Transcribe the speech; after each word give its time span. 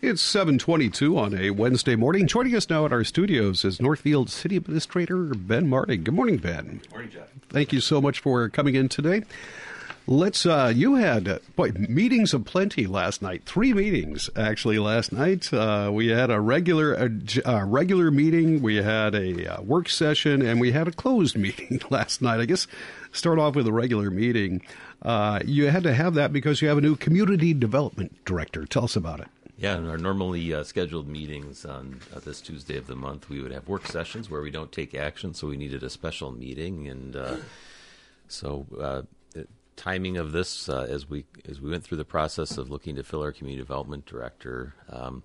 It's 0.00 0.22
722 0.22 1.18
on 1.18 1.36
a 1.36 1.50
Wednesday 1.50 1.96
morning. 1.96 2.28
Joining 2.28 2.54
us 2.54 2.70
now 2.70 2.86
at 2.86 2.92
our 2.92 3.02
studios 3.02 3.64
is 3.64 3.80
Northfield 3.80 4.30
City 4.30 4.56
Administrator 4.56 5.24
Ben 5.34 5.68
Martig. 5.68 6.04
Good 6.04 6.14
morning, 6.14 6.36
Ben. 6.36 6.78
Good 6.84 6.90
morning, 6.92 7.10
Jeff. 7.10 7.26
Thank 7.48 7.72
you 7.72 7.80
so 7.80 8.00
much 8.00 8.20
for 8.20 8.48
coming 8.48 8.76
in 8.76 8.88
today. 8.88 9.24
Let's. 10.06 10.46
Uh, 10.46 10.72
you 10.72 10.94
had 10.94 11.26
uh, 11.26 11.38
boy 11.56 11.72
meetings 11.76 12.32
of 12.32 12.44
plenty 12.44 12.86
last 12.86 13.22
night. 13.22 13.42
Three 13.44 13.74
meetings 13.74 14.30
actually 14.36 14.78
last 14.78 15.10
night. 15.10 15.52
Uh, 15.52 15.90
we 15.92 16.06
had 16.06 16.30
a 16.30 16.40
regular 16.40 16.94
a, 16.94 17.10
a, 17.44 17.64
regular 17.64 18.12
meeting. 18.12 18.62
We 18.62 18.76
had 18.76 19.16
a 19.16 19.56
uh, 19.56 19.62
work 19.62 19.88
session, 19.88 20.42
and 20.42 20.60
we 20.60 20.70
had 20.70 20.86
a 20.86 20.92
closed 20.92 21.36
meeting 21.36 21.80
last 21.90 22.22
night. 22.22 22.38
I 22.38 22.44
guess 22.44 22.68
start 23.10 23.40
off 23.40 23.56
with 23.56 23.66
a 23.66 23.72
regular 23.72 24.12
meeting. 24.12 24.62
Uh, 25.02 25.40
you 25.44 25.70
had 25.70 25.82
to 25.82 25.92
have 25.92 26.14
that 26.14 26.32
because 26.32 26.62
you 26.62 26.68
have 26.68 26.78
a 26.78 26.82
new 26.82 26.94
community 26.94 27.52
development 27.52 28.24
director. 28.24 28.64
Tell 28.64 28.84
us 28.84 28.94
about 28.94 29.18
it. 29.20 29.28
Yeah, 29.58 29.76
in 29.76 29.88
our 29.88 29.98
normally 29.98 30.54
uh, 30.54 30.62
scheduled 30.62 31.08
meetings 31.08 31.64
on 31.64 32.00
uh, 32.14 32.20
this 32.20 32.40
Tuesday 32.40 32.76
of 32.76 32.86
the 32.86 32.94
month, 32.94 33.28
we 33.28 33.42
would 33.42 33.50
have 33.50 33.66
work 33.66 33.88
sessions 33.88 34.30
where 34.30 34.40
we 34.40 34.52
don't 34.52 34.70
take 34.70 34.94
action, 34.94 35.34
so 35.34 35.48
we 35.48 35.56
needed 35.56 35.82
a 35.82 35.90
special 35.90 36.30
meeting, 36.30 36.86
and 36.86 37.16
uh, 37.16 37.36
so 38.28 38.66
uh, 38.80 39.02
timing 39.74 40.16
of 40.16 40.30
this 40.30 40.68
uh, 40.68 40.86
as 40.88 41.10
we 41.10 41.24
as 41.48 41.60
we 41.60 41.70
went 41.70 41.82
through 41.82 41.96
the 41.98 42.04
process 42.04 42.56
of 42.56 42.70
looking 42.70 42.94
to 42.94 43.02
fill 43.02 43.20
our 43.20 43.32
community 43.32 43.60
development 43.60 44.06
director. 44.06 44.74
Um, 44.88 45.24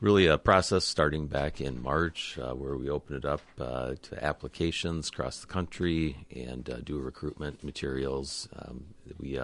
really, 0.00 0.26
a 0.26 0.38
process 0.38 0.86
starting 0.86 1.26
back 1.26 1.60
in 1.60 1.82
March 1.82 2.38
uh, 2.38 2.54
where 2.54 2.78
we 2.78 2.88
open 2.88 3.14
it 3.14 3.26
up 3.26 3.42
to 3.58 4.24
applications 4.24 5.10
across 5.10 5.40
the 5.40 5.46
country 5.46 6.26
and 6.34 6.82
do 6.82 6.98
recruitment 6.98 7.62
materials. 7.62 8.48
Um, 8.56 8.86
we 9.20 9.38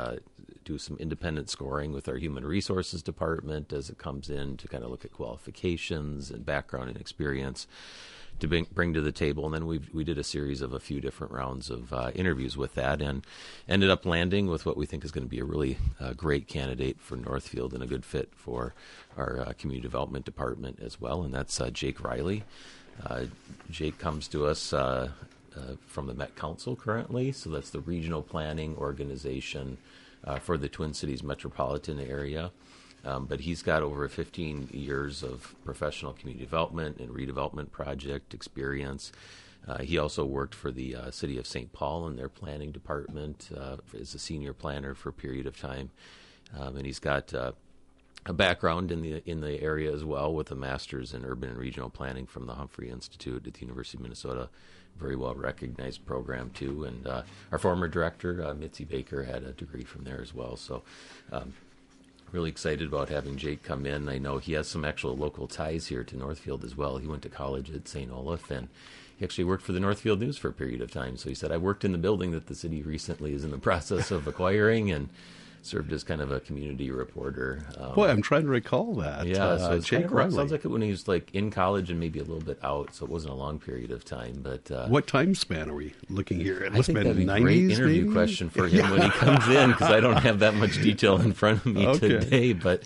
do 0.65 0.79
some 0.79 0.97
independent 0.99 1.51
scoring 1.51 1.93
with 1.93 2.09
our 2.09 2.17
human 2.17 2.45
resources 2.45 3.03
department 3.03 3.73
as 3.73 3.91
it 3.91 3.99
comes 3.99 4.29
in 4.29 4.57
to 4.59 4.69
kind 4.69 4.85
of 4.85 4.91
look 4.91 5.05
at 5.05 5.13
qualifications 5.13 6.31
and 6.31 6.45
background 6.45 6.89
and 6.89 7.01
experience 7.01 7.67
to 8.41 8.49
bring, 8.49 8.67
bring 8.73 8.95
to 8.95 9.01
the 9.01 9.13
table. 9.13 9.45
And 9.45 9.55
then 9.55 9.67
we 9.67 9.80
we 9.93 10.05
did 10.05 10.19
a 10.19 10.25
series 10.25 10.61
of 10.61 10.73
a 10.73 10.80
few 10.80 11.01
different 11.01 11.33
rounds 11.33 11.71
of 11.71 11.93
uh, 11.93 12.11
interviews 12.15 12.57
with 12.57 12.75
that, 12.75 13.01
and 13.01 13.25
ended 13.69 13.91
up 13.91 14.05
landing 14.05 14.47
with 14.47 14.67
what 14.67 14.77
we 14.77 14.87
think 14.87 15.05
is 15.05 15.13
going 15.13 15.27
to 15.27 15.30
be 15.30 15.41
a 15.41 15.45
really 15.45 15.77
uh, 16.01 16.13
great 16.15 16.49
candidate 16.49 17.01
for 17.01 17.17
Northfield 17.17 17.74
and 17.74 17.83
a 17.83 17.87
good 17.87 18.05
fit 18.05 18.30
for 18.35 18.74
our 19.17 19.41
uh, 19.41 19.52
community 19.59 19.83
development 19.83 20.24
department 20.24 20.79
as 20.80 21.01
well. 21.01 21.23
And 21.23 21.33
that's 21.33 21.61
uh, 21.61 21.71
Jake 21.71 22.02
Riley. 22.02 22.45
Uh, 23.05 23.24
Jake 23.71 23.99
comes 23.99 24.29
to 24.29 24.47
us. 24.47 24.73
Uh, 24.73 25.11
from 25.85 26.07
the 26.07 26.15
Met 26.15 26.37
Council 26.37 26.74
currently, 26.74 27.33
so 27.33 27.51
that's 27.51 27.69
the 27.69 27.80
regional 27.80 28.23
planning 28.23 28.74
organization 28.77 29.77
for 30.40 30.59
the 30.59 30.68
Twin 30.68 30.95
Cities 30.95 31.23
metropolitan 31.23 32.01
area. 32.01 32.52
Um, 33.04 33.26
but 33.26 33.40
he's 33.40 33.63
got 33.63 33.82
over 33.82 34.07
15 34.09 34.68
years 34.73 35.23
of 35.23 35.54
professional 35.65 36.12
community 36.12 36.45
development 36.45 36.99
and 36.99 37.09
redevelopment 37.10 37.71
project 37.71 38.35
experience. 38.35 39.10
Uh, 39.66 39.79
he 39.79 39.99
also 39.99 40.24
worked 40.24 40.54
for 40.54 40.71
the 40.71 40.96
uh, 40.96 41.10
city 41.10 41.38
of 41.38 41.46
St. 41.46 41.73
Paul 41.73 42.07
in 42.09 42.16
their 42.16 42.29
planning 42.29 42.73
department 42.73 43.51
uh, 43.57 43.77
as 43.99 44.15
a 44.15 44.18
senior 44.18 44.52
planner 44.52 44.95
for 44.95 45.10
a 45.10 45.12
period 45.12 45.46
of 45.46 45.59
time, 45.59 45.90
um, 46.59 46.77
and 46.77 46.87
he's 46.87 46.99
got 46.99 47.32
uh, 47.34 47.52
a 48.27 48.32
background 48.32 48.90
in 48.90 49.02
the 49.02 49.23
in 49.30 49.40
the 49.40 49.60
area 49.62 49.93
as 49.93 50.05
well 50.05 50.32
with 50.32 50.51
a 50.51 50.55
master's 50.55 51.15
in 51.15 51.24
urban 51.24 51.51
and 51.51 51.59
regional 51.59 51.90
planning 51.90 52.27
from 52.27 52.46
the 52.46 52.55
Humphrey 52.55 52.90
Institute 52.90 53.46
at 53.46 53.55
the 53.55 53.60
University 53.60 53.99
of 53.99 54.02
Minnesota. 54.02 54.49
Very 54.99 55.16
well 55.16 55.35
recognized 55.35 56.05
program 56.05 56.51
too, 56.51 56.85
and 56.85 57.07
uh, 57.07 57.23
our 57.52 57.59
former 57.59 57.88
director 57.88 58.45
uh, 58.45 58.55
Mitzi 58.55 58.85
Baker 58.85 59.24
had 59.24 59.45
a 59.45 59.52
degree 59.52 59.85
from 59.85 60.05
there 60.05 60.21
as 60.21 60.35
well. 60.35 60.57
So. 60.57 60.83
Um, 61.33 61.55
really 62.33 62.51
excited 62.51 62.87
about 62.87 63.09
having 63.09 63.37
Jake 63.37 63.65
come 63.65 63.85
in. 63.85 64.09
I 64.09 64.19
know 64.19 64.38
he 64.38 64.53
has 64.53 64.69
some 64.69 64.84
actual 64.84 65.16
local 65.16 65.49
ties 65.49 65.88
here 65.88 66.05
to 66.05 66.16
Northfield 66.16 66.65
as 66.65 66.77
well. 66.77 66.99
He 66.99 67.06
went 67.09 67.22
to 67.22 67.28
college 67.28 67.72
at 67.72 67.88
St. 67.88 68.11
Olaf 68.11 68.50
and 68.50 68.69
he 69.16 69.25
actually 69.25 69.44
worked 69.44 69.65
for 69.65 69.72
the 69.72 69.81
Northfield 69.81 70.21
News 70.21 70.38
for 70.38 70.49
a 70.49 70.53
period 70.53 70.81
of 70.81 70.91
time. 70.91 71.16
So 71.16 71.28
he 71.28 71.34
said, 71.34 71.53
I 71.53 71.56
worked 71.56 71.84
in 71.84 71.93
the 71.93 71.99
building 71.99 72.31
that 72.31 72.47
the 72.47 72.55
city 72.55 72.83
recently 72.83 73.34
is 73.34 73.45
in 73.45 73.51
the 73.51 73.59
process 73.69 74.11
of 74.11 74.27
acquiring 74.27 74.91
and 74.91 75.09
served 75.62 75.93
as 75.93 76.04
kind 76.04 76.21
of 76.21 76.31
a 76.31 76.41
community 76.41 76.91
reporter. 76.91 77.65
Um, 77.78 77.94
Boy, 77.94 78.09
I'm 78.09 78.22
trying 78.22 78.43
to 78.43 78.48
recall 78.48 78.94
that. 78.97 79.26
Yeah, 79.26 79.44
uh, 79.44 79.59
so 79.59 79.78
Jake 79.81 80.09
kind 80.09 80.21
of, 80.21 80.32
sounds 80.32 80.53
like 80.53 80.65
it 80.65 80.69
when 80.69 80.82
he 80.82 80.91
was 80.91 81.06
like 81.09 81.34
in 81.34 81.50
college 81.50 81.91
and 81.91 82.00
maybe 82.00 82.19
a 82.19 82.25
little 82.25 82.41
bit 82.41 82.59
out, 82.62 82.94
so 82.94 83.04
it 83.04 83.10
wasn't 83.10 83.32
a 83.32 83.37
long 83.37 83.59
period 83.59 83.91
of 83.91 84.04
time. 84.04 84.41
But 84.43 84.71
uh, 84.71 84.88
what 84.88 85.06
time 85.06 85.34
span 85.34 85.71
are 85.71 85.75
we 85.75 85.93
looking 86.09 86.41
here? 86.41 86.62
It 86.62 86.72
I 86.72 86.82
think 86.82 86.98
that'd 86.98 87.16
be 87.16 87.25
a 87.25 87.41
great 87.41 87.71
interview 87.71 88.03
maybe? 88.03 88.12
question 88.12 88.50
for 88.50 88.66
him 88.69 88.78
yeah. 88.78 88.91
when 88.91 89.03
he 89.03 89.10
comes 89.10 89.48
in 89.48 89.71
because 89.71 89.91
I 89.91 90.00
don't 90.00 90.16
have 90.22 90.41
that 90.41 90.54
much 90.54 90.81
detail 90.81 91.21
in 91.21 91.32
front 91.32 91.65
of 91.65 91.72
me 91.72 91.87
okay. 91.88 92.09
today, 92.09 92.53
but. 92.53 92.82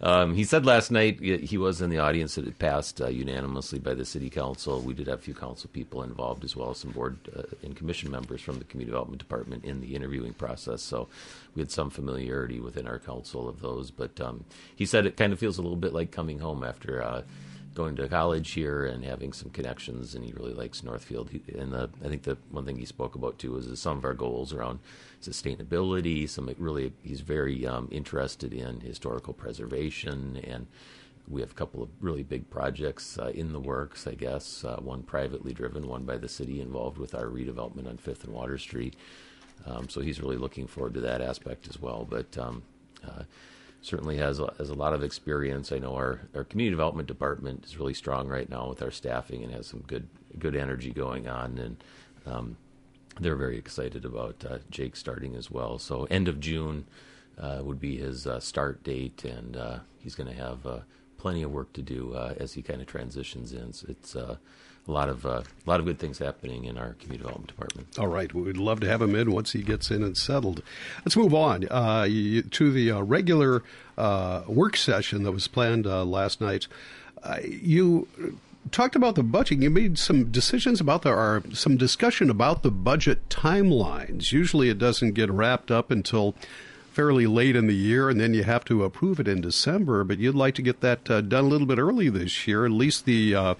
Um, 0.00 0.34
he 0.34 0.44
said 0.44 0.66
last 0.66 0.90
night 0.90 1.20
he 1.20 1.58
was 1.58 1.80
in 1.80 1.90
the 1.90 1.98
audience 1.98 2.34
that 2.34 2.46
it 2.46 2.58
passed 2.58 3.00
uh, 3.00 3.08
unanimously 3.08 3.78
by 3.78 3.94
the 3.94 4.04
city 4.04 4.30
council. 4.30 4.80
We 4.80 4.94
did 4.94 5.06
have 5.06 5.20
a 5.20 5.22
few 5.22 5.34
council 5.34 5.70
people 5.72 6.02
involved 6.02 6.44
as 6.44 6.56
well 6.56 6.70
as 6.70 6.78
some 6.78 6.90
board 6.90 7.18
uh, 7.36 7.42
and 7.62 7.76
commission 7.76 8.10
members 8.10 8.40
from 8.40 8.58
the 8.58 8.64
community 8.64 8.90
development 8.90 9.20
department 9.20 9.64
in 9.64 9.80
the 9.80 9.94
interviewing 9.94 10.32
process. 10.32 10.82
So 10.82 11.08
we 11.54 11.60
had 11.60 11.70
some 11.70 11.90
familiarity 11.90 12.58
within 12.58 12.86
our 12.86 12.98
council 12.98 13.48
of 13.48 13.60
those. 13.60 13.90
But 13.90 14.20
um, 14.20 14.44
he 14.74 14.86
said 14.86 15.06
it 15.06 15.16
kind 15.16 15.32
of 15.32 15.38
feels 15.38 15.58
a 15.58 15.62
little 15.62 15.76
bit 15.76 15.92
like 15.92 16.10
coming 16.10 16.38
home 16.40 16.64
after. 16.64 17.02
Uh, 17.02 17.22
going 17.74 17.96
to 17.96 18.08
college 18.08 18.52
here 18.52 18.84
and 18.84 19.04
having 19.04 19.32
some 19.32 19.50
connections, 19.50 20.14
and 20.14 20.24
he 20.24 20.32
really 20.32 20.52
likes 20.52 20.82
Northfield. 20.82 21.30
And 21.56 21.72
the, 21.72 21.90
I 22.04 22.08
think 22.08 22.22
the 22.22 22.36
one 22.50 22.64
thing 22.64 22.76
he 22.76 22.84
spoke 22.84 23.14
about 23.14 23.38
too 23.38 23.52
was 23.52 23.80
some 23.80 23.98
of 23.98 24.04
our 24.04 24.14
goals 24.14 24.52
around 24.52 24.80
sustainability. 25.22 26.28
Some 26.28 26.54
really, 26.58 26.92
he's 27.02 27.20
very 27.20 27.66
um, 27.66 27.88
interested 27.90 28.52
in 28.52 28.80
historical 28.80 29.32
preservation, 29.32 30.40
and 30.44 30.66
we 31.28 31.40
have 31.40 31.52
a 31.52 31.54
couple 31.54 31.82
of 31.82 31.88
really 32.00 32.22
big 32.22 32.50
projects 32.50 33.18
uh, 33.18 33.28
in 33.28 33.52
the 33.52 33.60
works. 33.60 34.06
I 34.06 34.14
guess 34.14 34.64
uh, 34.64 34.76
one 34.76 35.02
privately 35.02 35.52
driven, 35.52 35.86
one 35.86 36.04
by 36.04 36.18
the 36.18 36.28
city, 36.28 36.60
involved 36.60 36.98
with 36.98 37.14
our 37.14 37.26
redevelopment 37.26 37.88
on 37.88 37.96
Fifth 37.96 38.24
and 38.24 38.34
Water 38.34 38.58
Street. 38.58 38.96
Um, 39.64 39.88
so 39.88 40.00
he's 40.00 40.20
really 40.20 40.36
looking 40.36 40.66
forward 40.66 40.94
to 40.94 41.00
that 41.02 41.20
aspect 41.20 41.68
as 41.68 41.80
well. 41.80 42.06
But 42.08 42.36
um, 42.36 42.62
uh, 43.06 43.22
certainly 43.82 44.16
has 44.16 44.38
a, 44.38 44.54
has 44.58 44.70
a 44.70 44.74
lot 44.74 44.94
of 44.94 45.02
experience. 45.02 45.72
I 45.72 45.78
know 45.78 45.94
our, 45.94 46.20
our 46.34 46.44
community 46.44 46.70
development 46.70 47.08
department 47.08 47.64
is 47.64 47.76
really 47.76 47.94
strong 47.94 48.28
right 48.28 48.48
now 48.48 48.68
with 48.68 48.80
our 48.80 48.92
staffing 48.92 49.42
and 49.42 49.52
has 49.52 49.66
some 49.66 49.80
good 49.86 50.08
good 50.38 50.56
energy 50.56 50.90
going 50.90 51.28
on, 51.28 51.58
and 51.58 51.84
um, 52.24 52.56
they're 53.20 53.36
very 53.36 53.58
excited 53.58 54.04
about 54.04 54.42
uh, 54.48 54.58
Jake 54.70 54.96
starting 54.96 55.34
as 55.34 55.50
well. 55.50 55.78
So 55.78 56.04
end 56.04 56.28
of 56.28 56.40
June 56.40 56.86
uh, 57.38 57.60
would 57.62 57.80
be 57.80 57.98
his 57.98 58.26
uh, 58.26 58.40
start 58.40 58.82
date, 58.82 59.24
and 59.24 59.56
uh, 59.56 59.78
he's 59.98 60.14
going 60.14 60.34
to 60.34 60.42
have 60.42 60.64
uh, 60.64 60.78
plenty 61.18 61.42
of 61.42 61.50
work 61.50 61.72
to 61.74 61.82
do 61.82 62.14
uh, 62.14 62.34
as 62.38 62.54
he 62.54 62.62
kind 62.62 62.80
of 62.80 62.86
transitions 62.86 63.52
in. 63.52 63.72
So 63.72 63.86
it's 63.90 64.16
a 64.88 64.92
lot 64.92 65.08
of 65.08 65.24
uh, 65.24 65.42
a 65.66 65.70
lot 65.70 65.80
of 65.80 65.86
good 65.86 65.98
things 65.98 66.18
happening 66.18 66.64
in 66.64 66.76
our 66.76 66.94
community 66.94 67.18
development 67.18 67.48
department. 67.48 67.98
All 67.98 68.08
right, 68.08 68.32
we'd 68.32 68.56
love 68.56 68.80
to 68.80 68.88
have 68.88 69.00
him 69.00 69.14
in 69.14 69.30
once 69.30 69.52
he 69.52 69.62
gets 69.62 69.90
in 69.90 70.02
and 70.02 70.16
settled. 70.16 70.62
Let's 71.04 71.16
move 71.16 71.34
on 71.34 71.68
uh, 71.68 72.04
to 72.04 72.72
the 72.72 72.90
uh, 72.90 73.00
regular 73.02 73.62
uh, 73.96 74.42
work 74.46 74.76
session 74.76 75.22
that 75.22 75.32
was 75.32 75.46
planned 75.46 75.86
uh, 75.86 76.04
last 76.04 76.40
night. 76.40 76.66
Uh, 77.22 77.38
you 77.44 78.08
talked 78.70 78.96
about 78.96 79.14
the 79.14 79.22
budget. 79.22 79.62
You 79.62 79.70
made 79.70 79.98
some 79.98 80.30
decisions 80.30 80.80
about 80.80 81.02
the 81.02 81.10
or 81.10 81.42
some 81.52 81.76
discussion 81.76 82.28
about 82.30 82.62
the 82.62 82.70
budget 82.70 83.28
timelines. 83.28 84.32
Usually, 84.32 84.68
it 84.68 84.78
doesn't 84.78 85.12
get 85.12 85.30
wrapped 85.30 85.70
up 85.70 85.90
until 85.90 86.34
fairly 86.92 87.26
late 87.26 87.56
in 87.56 87.66
the 87.68 87.74
year, 87.74 88.10
and 88.10 88.20
then 88.20 88.34
you 88.34 88.44
have 88.44 88.64
to 88.66 88.84
approve 88.84 89.18
it 89.18 89.28
in 89.28 89.40
December. 89.40 90.04
But 90.04 90.18
you'd 90.18 90.34
like 90.34 90.54
to 90.56 90.62
get 90.62 90.80
that 90.80 91.10
uh, 91.10 91.20
done 91.20 91.44
a 91.44 91.48
little 91.48 91.66
bit 91.66 91.78
early 91.78 92.08
this 92.08 92.46
year, 92.46 92.66
at 92.66 92.72
least 92.72 93.04
the 93.04 93.34
uh, 93.34 93.54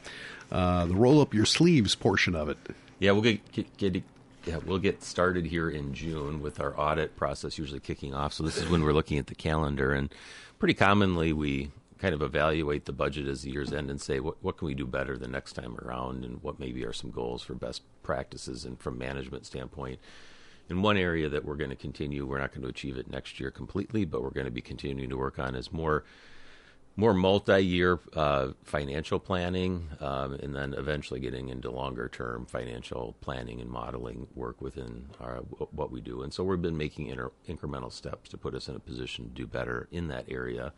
uh, 0.52 0.84
the 0.84 0.94
roll 0.94 1.20
up 1.20 1.32
your 1.32 1.46
sleeves 1.46 1.94
portion 1.94 2.36
of 2.36 2.48
it. 2.48 2.58
Yeah, 2.98 3.12
we'll 3.12 3.22
get, 3.22 3.50
get, 3.50 3.76
get 3.78 4.02
yeah, 4.44 4.58
we'll 4.64 4.78
get 4.78 5.02
started 5.02 5.46
here 5.46 5.70
in 5.70 5.94
June 5.94 6.42
with 6.42 6.60
our 6.60 6.78
audit 6.78 7.16
process 7.16 7.58
usually 7.58 7.80
kicking 7.80 8.14
off. 8.14 8.34
So 8.34 8.42
this 8.42 8.58
is 8.58 8.68
when 8.68 8.82
we're 8.82 8.92
looking 8.92 9.18
at 9.18 9.28
the 9.28 9.34
calendar, 9.34 9.92
and 9.92 10.12
pretty 10.58 10.74
commonly 10.74 11.32
we 11.32 11.70
kind 11.98 12.14
of 12.14 12.22
evaluate 12.22 12.84
the 12.84 12.92
budget 12.92 13.28
as 13.28 13.42
the 13.42 13.50
years 13.50 13.72
end 13.72 13.88
and 13.88 14.00
say 14.00 14.18
what 14.18 14.42
what 14.42 14.58
can 14.58 14.66
we 14.66 14.74
do 14.74 14.86
better 14.86 15.16
the 15.16 15.28
next 15.28 15.54
time 15.54 15.76
around, 15.82 16.24
and 16.24 16.42
what 16.42 16.60
maybe 16.60 16.84
are 16.84 16.92
some 16.92 17.10
goals 17.10 17.42
for 17.42 17.54
best 17.54 17.82
practices 18.02 18.64
and 18.64 18.78
from 18.78 18.98
management 18.98 19.46
standpoint. 19.46 19.98
In 20.68 20.82
one 20.82 20.96
area 20.96 21.28
that 21.28 21.44
we're 21.44 21.56
going 21.56 21.70
to 21.70 21.76
continue, 21.76 22.26
we're 22.26 22.38
not 22.38 22.52
going 22.52 22.62
to 22.62 22.68
achieve 22.68 22.96
it 22.96 23.10
next 23.10 23.40
year 23.40 23.50
completely, 23.50 24.04
but 24.04 24.22
we're 24.22 24.30
going 24.30 24.46
to 24.46 24.52
be 24.52 24.60
continuing 24.60 25.10
to 25.10 25.16
work 25.16 25.38
on 25.38 25.54
is 25.54 25.72
more 25.72 26.04
more 26.94 27.14
multi-year 27.14 27.98
uh, 28.14 28.48
financial 28.64 29.18
planning, 29.18 29.88
um, 30.00 30.34
and 30.34 30.54
then 30.54 30.74
eventually 30.74 31.20
getting 31.20 31.48
into 31.48 31.70
longer-term 31.70 32.44
financial 32.46 33.16
planning 33.20 33.60
and 33.60 33.70
modeling 33.70 34.26
work 34.34 34.60
within 34.60 35.06
our, 35.18 35.36
what 35.70 35.90
we 35.90 36.00
do. 36.00 36.22
And 36.22 36.32
so 36.34 36.44
we've 36.44 36.60
been 36.60 36.76
making 36.76 37.06
inter- 37.06 37.32
incremental 37.48 37.90
steps 37.90 38.28
to 38.30 38.36
put 38.36 38.54
us 38.54 38.68
in 38.68 38.76
a 38.76 38.78
position 38.80 39.24
to 39.24 39.30
do 39.30 39.46
better 39.46 39.88
in 39.90 40.08
that 40.08 40.26
area. 40.28 40.74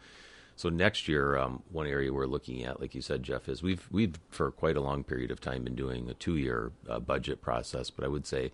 So 0.57 0.69
next 0.69 1.09
year, 1.09 1.37
um, 1.37 1.65
one 1.73 1.89
area 1.89 2.13
we're 2.13 2.27
looking 2.27 2.63
at, 2.63 2.81
like 2.81 2.95
you 2.95 3.03
said, 3.03 3.25
Jeff, 3.25 3.49
is 3.49 3.61
we've 3.61 3.89
we've 3.91 4.15
for 4.31 4.53
quite 4.53 4.77
a 4.77 4.81
long 4.81 5.03
period 5.03 5.33
of 5.33 5.41
time 5.41 5.65
been 5.65 5.75
doing 5.75 6.09
a 6.09 6.15
two-year 6.15 6.71
uh, 6.89 7.01
budget 7.01 7.43
process, 7.43 7.91
but 7.91 8.05
I 8.05 8.09
would 8.09 8.25
say 8.25 8.53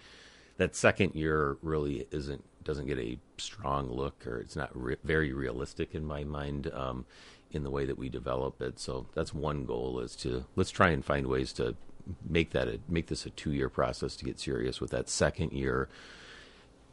that 0.57 0.75
second 0.75 1.15
year 1.15 1.59
really 1.61 2.07
isn't 2.11 2.43
doesn't 2.65 2.87
get 2.87 2.99
a 2.99 3.19
strong 3.37 3.91
look, 3.91 4.27
or 4.27 4.39
it's 4.39 4.57
not 4.57 4.71
re- 4.75 4.97
very 5.05 5.35
realistic 5.35 5.95
in 5.95 6.07
my 6.07 6.25
mind. 6.25 6.71
Um, 6.73 7.05
in 7.52 7.62
the 7.64 7.70
way 7.70 7.85
that 7.85 7.99
we 7.99 8.08
develop 8.08 8.61
it. 8.62 8.79
So 8.79 9.06
that's 9.14 9.35
one 9.35 9.64
goal 9.64 10.00
is 10.00 10.14
to 10.17 10.44
let's 10.56 10.70
try 10.70 10.91
and 10.91 11.05
find 11.05 11.26
ways 11.26 11.52
to 11.55 11.76
make 12.29 12.50
that 12.50 12.69
a, 12.69 12.81
make 12.88 13.08
this 13.08 13.26
a 13.26 13.31
two 13.31 13.52
year 13.52 13.69
process 13.69 14.17
to 14.17 14.25
get 14.25 14.38
serious 14.38 14.81
with 14.81 14.91
that 14.91 15.08
second 15.08 15.52
year. 15.52 15.88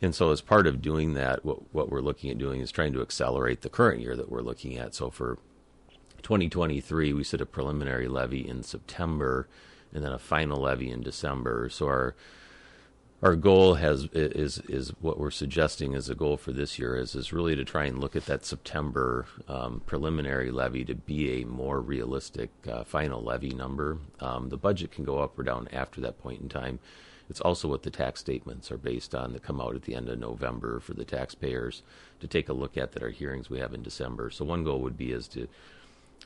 And 0.01 0.13
so, 0.13 0.31
as 0.31 0.41
part 0.41 0.67
of 0.67 0.81
doing 0.81 1.15
that, 1.15 1.43
what 1.43 1.73
what 1.73 1.89
we're 1.89 2.01
looking 2.01 2.29
at 2.29 2.37
doing 2.37 2.61
is 2.61 2.71
trying 2.71 2.93
to 2.93 3.01
accelerate 3.01 3.61
the 3.61 3.69
current 3.69 4.01
year 4.01 4.15
that 4.15 4.31
we're 4.31 4.41
looking 4.41 4.77
at. 4.77 4.93
So 4.93 5.09
for 5.09 5.39
2023, 6.21 7.13
we 7.13 7.23
set 7.23 7.41
a 7.41 7.45
preliminary 7.45 8.07
levy 8.07 8.47
in 8.47 8.61
September, 8.61 9.47
and 9.93 10.03
then 10.03 10.11
a 10.11 10.19
final 10.19 10.61
levy 10.61 10.91
in 10.91 11.01
December. 11.01 11.69
So 11.69 11.87
our 11.87 12.15
our 13.23 13.35
goal 13.35 13.75
has 13.75 14.07
is 14.13 14.59
is 14.69 14.89
what 15.01 15.19
we're 15.19 15.31
suggesting 15.31 15.95
as 15.95 16.07
a 16.07 16.15
goal 16.15 16.37
for 16.37 16.51
this 16.51 16.77
year 16.77 16.95
is 16.95 17.15
is 17.15 17.33
really 17.33 17.55
to 17.55 17.65
try 17.65 17.85
and 17.85 17.99
look 17.99 18.15
at 18.15 18.25
that 18.27 18.45
September 18.45 19.25
um, 19.47 19.81
preliminary 19.85 20.51
levy 20.51 20.85
to 20.85 20.93
be 20.93 21.41
a 21.41 21.45
more 21.45 21.81
realistic 21.81 22.51
uh, 22.71 22.83
final 22.83 23.21
levy 23.21 23.49
number. 23.49 23.97
Um, 24.19 24.49
the 24.49 24.57
budget 24.57 24.91
can 24.91 25.03
go 25.03 25.19
up 25.19 25.37
or 25.37 25.43
down 25.43 25.67
after 25.73 25.99
that 26.01 26.19
point 26.19 26.41
in 26.41 26.49
time. 26.49 26.79
It's 27.29 27.41
also 27.41 27.67
what 27.67 27.83
the 27.83 27.89
tax 27.89 28.21
statements 28.21 28.71
are 28.71 28.77
based 28.77 29.13
on 29.13 29.33
that 29.33 29.43
come 29.43 29.59
out 29.59 29.75
at 29.75 29.81
the 29.81 29.95
end 29.95 30.07
of 30.07 30.19
November 30.19 30.79
for 30.79 30.93
the 30.93 31.03
taxpayers 31.03 31.81
to 32.21 32.27
take 32.27 32.47
a 32.47 32.53
look 32.53 32.77
at 32.77 32.93
that 32.93 33.03
our 33.03 33.09
hearings 33.09 33.49
we 33.49 33.59
have 33.59 33.73
in 33.73 33.81
December. 33.81 34.29
So 34.29 34.45
one 34.45 34.63
goal 34.63 34.79
would 34.81 34.95
be 34.95 35.11
is 35.11 35.27
to 35.29 35.47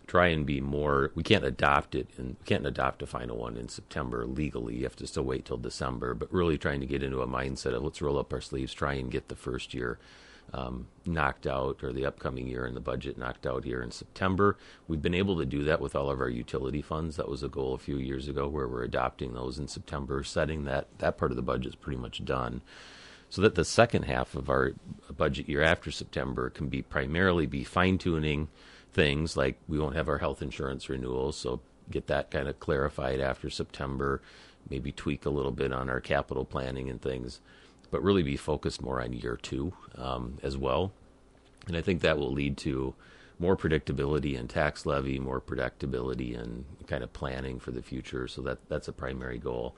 try 0.08 0.28
and 0.28 0.46
be 0.46 0.62
more. 0.62 1.12
We 1.16 1.24
can't 1.24 1.44
adopt 1.44 1.96
it, 1.96 2.10
and 2.18 2.36
we 2.40 2.46
can't 2.46 2.66
adopt 2.66 3.02
a 3.02 3.08
final 3.08 3.38
one 3.38 3.58
in 3.58 3.70
September 3.70 4.26
legally. 4.26 4.78
You 4.78 4.84
have 4.84 4.96
to 4.98 5.08
still 5.08 5.24
wait 5.24 5.46
till 5.46 5.58
December. 5.58 6.14
But 6.14 6.34
really 6.34 6.58
trying 6.58 6.82
to 6.82 6.86
get 6.86 7.04
into 7.04 7.22
a 7.22 7.28
mindset 7.28 7.74
of 7.74 7.84
let's 7.84 8.02
roll 8.02 8.20
up 8.20 8.34
our 8.34 8.42
sleeves, 8.42 8.74
try 8.74 8.94
and 8.94 9.12
get 9.12 9.28
the 9.28 9.36
first 9.36 9.74
year 9.74 10.00
um, 10.54 10.88
knocked 11.06 11.48
out, 11.48 11.84
or 11.84 11.94
the 11.94 12.06
upcoming 12.06 12.48
year 12.48 12.66
and 12.66 12.76
the 12.76 12.82
budget 12.82 13.18
knocked 13.18 13.46
out 13.46 13.64
here 13.64 13.82
in 13.82 13.92
September. 13.92 14.58
We've 14.88 15.02
been 15.02 15.14
able 15.14 15.38
to 15.38 15.46
do 15.46 15.64
that 15.64 15.80
with 15.80 15.96
all 15.96 16.10
of 16.10 16.20
our 16.20 16.30
utility 16.30 16.82
funds. 16.82 17.16
That 17.16 17.30
was 17.30 17.44
a 17.44 17.48
goal 17.48 17.74
a 17.74 17.80
few 17.80 17.98
years 17.98 18.28
ago, 18.28 18.48
where 18.48 18.68
we're 18.68 18.84
adopting 18.84 19.34
those 19.34 19.60
in 19.60 19.68
September, 19.68 20.24
setting 20.24 20.66
that 20.66 20.88
that 20.98 21.18
part 21.18 21.32
of 21.32 21.38
the 21.38 21.42
budget 21.42 21.68
is 21.68 21.76
pretty 21.76 22.00
much 22.00 22.26
done 22.26 22.62
so 23.32 23.42
that 23.42 23.56
the 23.56 23.64
second 23.64 24.04
half 24.04 24.36
of 24.36 24.50
our 24.50 24.74
budget 25.16 25.48
year 25.48 25.62
after 25.64 25.90
September 25.90 26.50
can 26.50 26.68
be 26.68 26.82
primarily 26.82 27.46
be 27.46 27.64
fine 27.64 27.98
tuning 27.98 28.50
things 28.94 29.38
like 29.38 29.58
we 29.68 29.80
won't 29.80 29.96
have 29.96 30.10
our 30.10 30.18
health 30.18 30.42
insurance 30.42 30.90
renewals, 30.90 31.38
so 31.38 31.62
get 31.90 32.08
that 32.08 32.32
kind 32.32 32.48
of 32.48 32.60
clarified 32.60 33.20
after 33.20 33.50
September, 33.50 34.22
maybe 34.70 34.92
tweak 34.92 35.26
a 35.26 35.30
little 35.30 35.52
bit 35.52 35.72
on 35.72 35.90
our 35.90 36.00
capital 36.00 36.46
planning 36.46 36.90
and 36.90 37.02
things, 37.02 37.40
but 37.90 38.04
really 38.04 38.24
be 38.24 38.38
focused 38.38 38.82
more 38.82 39.02
on 39.02 39.14
year 39.14 39.38
two 39.42 39.74
um, 39.96 40.38
as 40.44 40.58
well. 40.58 40.92
And 41.68 41.76
I 41.76 41.82
think 41.82 42.02
that 42.02 42.18
will 42.18 42.32
lead 42.32 42.58
to 42.58 42.94
more 43.40 43.58
predictability 43.58 44.38
in 44.38 44.48
tax 44.48 44.86
levy, 44.86 45.20
more 45.20 45.42
predictability 45.42 46.34
in 46.34 46.66
kind 46.88 47.04
of 47.04 47.12
planning 47.14 47.60
for 47.60 47.72
the 47.72 47.82
future. 47.82 48.28
So 48.28 48.42
that 48.44 48.60
that's 48.70 48.88
a 48.88 48.94
primary 48.94 49.38
goal 49.38 49.76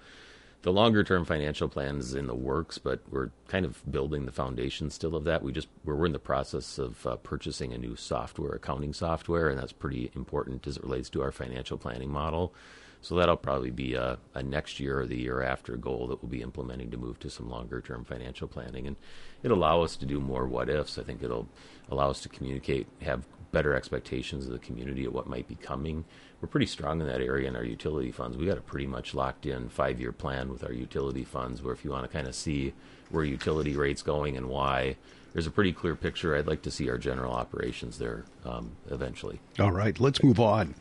the 0.64 0.72
longer 0.72 1.04
term 1.04 1.26
financial 1.26 1.68
plan 1.68 1.98
is 1.98 2.14
in 2.14 2.26
the 2.26 2.34
works, 2.34 2.78
but 2.78 3.02
we're 3.12 3.30
kind 3.48 3.66
of 3.66 3.80
building 3.92 4.26
the 4.26 4.32
foundation 4.32 4.90
still 4.90 5.16
of 5.16 5.26
that. 5.26 5.44
We 5.44 5.52
just 5.52 5.68
we're, 5.84 6.06
in 6.06 6.14
the 6.14 6.20
process 6.20 6.78
of 6.78 7.06
uh, 7.06 7.18
purchasing 7.18 7.74
a 7.74 7.78
new 7.78 7.98
software, 7.98 8.54
accounting 8.54 8.94
software, 8.94 9.50
and 9.50 9.60
that's 9.60 9.74
pretty 9.74 10.10
important 10.16 10.66
as 10.66 10.78
it 10.78 10.84
relates 10.84 11.10
to 11.12 11.22
our 11.22 11.32
financial 11.32 11.78
planning 11.78 12.10
model. 12.10 12.54
So 13.02 13.16
that'll 13.16 13.36
probably 13.36 13.72
be 13.72 13.96
a, 13.96 14.18
a 14.34 14.42
next 14.42 14.80
year 14.80 15.02
or 15.02 15.06
the 15.06 15.20
year 15.20 15.42
after 15.42 15.76
goal 15.76 16.08
that 16.08 16.24
we'll 16.24 16.32
be 16.32 16.42
implementing 16.42 16.90
to 16.92 16.98
move 16.98 17.20
to 17.20 17.30
some 17.30 17.50
longer 17.50 17.82
term 17.82 18.06
financial 18.06 18.48
planning, 18.48 18.88
and 18.88 18.96
it'll 19.44 19.58
allow 19.58 19.82
us 19.82 19.98
to 19.98 20.06
do 20.06 20.22
more 20.22 20.48
what 20.48 20.70
ifs. 20.70 20.98
I 20.98 21.04
think 21.04 21.22
it'll 21.22 21.50
allow 21.92 22.10
us 22.10 22.22
to 22.22 22.30
communicate, 22.30 22.88
have 23.02 23.26
better 23.52 23.76
expectations 23.76 24.46
of 24.46 24.54
the 24.54 24.60
community 24.60 25.04
of 25.04 25.14
what 25.14 25.28
might 25.28 25.50
be 25.50 25.56
coming. 25.56 26.06
We're 26.44 26.50
pretty 26.50 26.66
strong 26.66 27.00
in 27.00 27.08
that 27.08 27.22
area 27.22 27.48
in 27.48 27.56
our 27.56 27.64
utility 27.64 28.12
funds. 28.12 28.36
We 28.36 28.46
got 28.46 28.58
a 28.58 28.62
pretty 28.62 28.86
much 28.86 29.14
locked 29.14 29.46
in 29.46 29.70
five 29.70 30.02
year 30.02 30.12
plan 30.12 30.50
with 30.50 30.66
our 30.66 30.74
utility 30.74 31.24
funds 31.24 31.64
where 31.64 31.74
if 31.74 31.86
you 31.86 31.92
want 31.92 32.04
to 32.04 32.10
kind 32.10 32.28
of 32.28 32.36
see 32.36 32.74
where 33.12 33.24
utility 33.24 33.78
rates 33.78 34.02
going 34.02 34.36
and 34.36 34.50
why, 34.50 34.98
there's 35.32 35.48
a 35.48 35.52
pretty 35.52 35.72
clear 35.72 35.96
picture. 35.96 36.36
I'd 36.36 36.46
like 36.46 36.62
to 36.64 36.70
see 36.70 36.90
our 36.90 36.98
general 36.98 37.32
operations 37.32 37.98
there 37.98 38.26
um, 38.44 38.72
eventually. 38.92 39.40
All 39.58 39.72
right, 39.72 39.98
let's 40.02 40.22
move 40.22 40.38
on. 40.38 40.76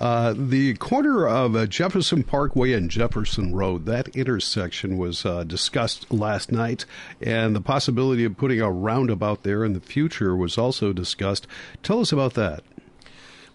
Uh, 0.00 0.34
the 0.36 0.74
corner 0.74 1.26
of 1.26 1.56
uh, 1.56 1.66
Jefferson 1.66 2.22
Parkway 2.22 2.72
and 2.72 2.88
Jefferson 2.88 3.52
Road, 3.52 3.86
that 3.86 4.14
intersection 4.14 4.98
was 4.98 5.26
uh, 5.26 5.42
discussed 5.42 6.12
last 6.12 6.52
night, 6.52 6.84
and 7.20 7.56
the 7.56 7.60
possibility 7.60 8.24
of 8.24 8.36
putting 8.36 8.60
a 8.60 8.70
roundabout 8.70 9.42
there 9.42 9.64
in 9.64 9.72
the 9.72 9.80
future 9.80 10.36
was 10.36 10.56
also 10.56 10.92
discussed. 10.92 11.48
Tell 11.82 11.98
us 11.98 12.12
about 12.12 12.34
that. 12.34 12.62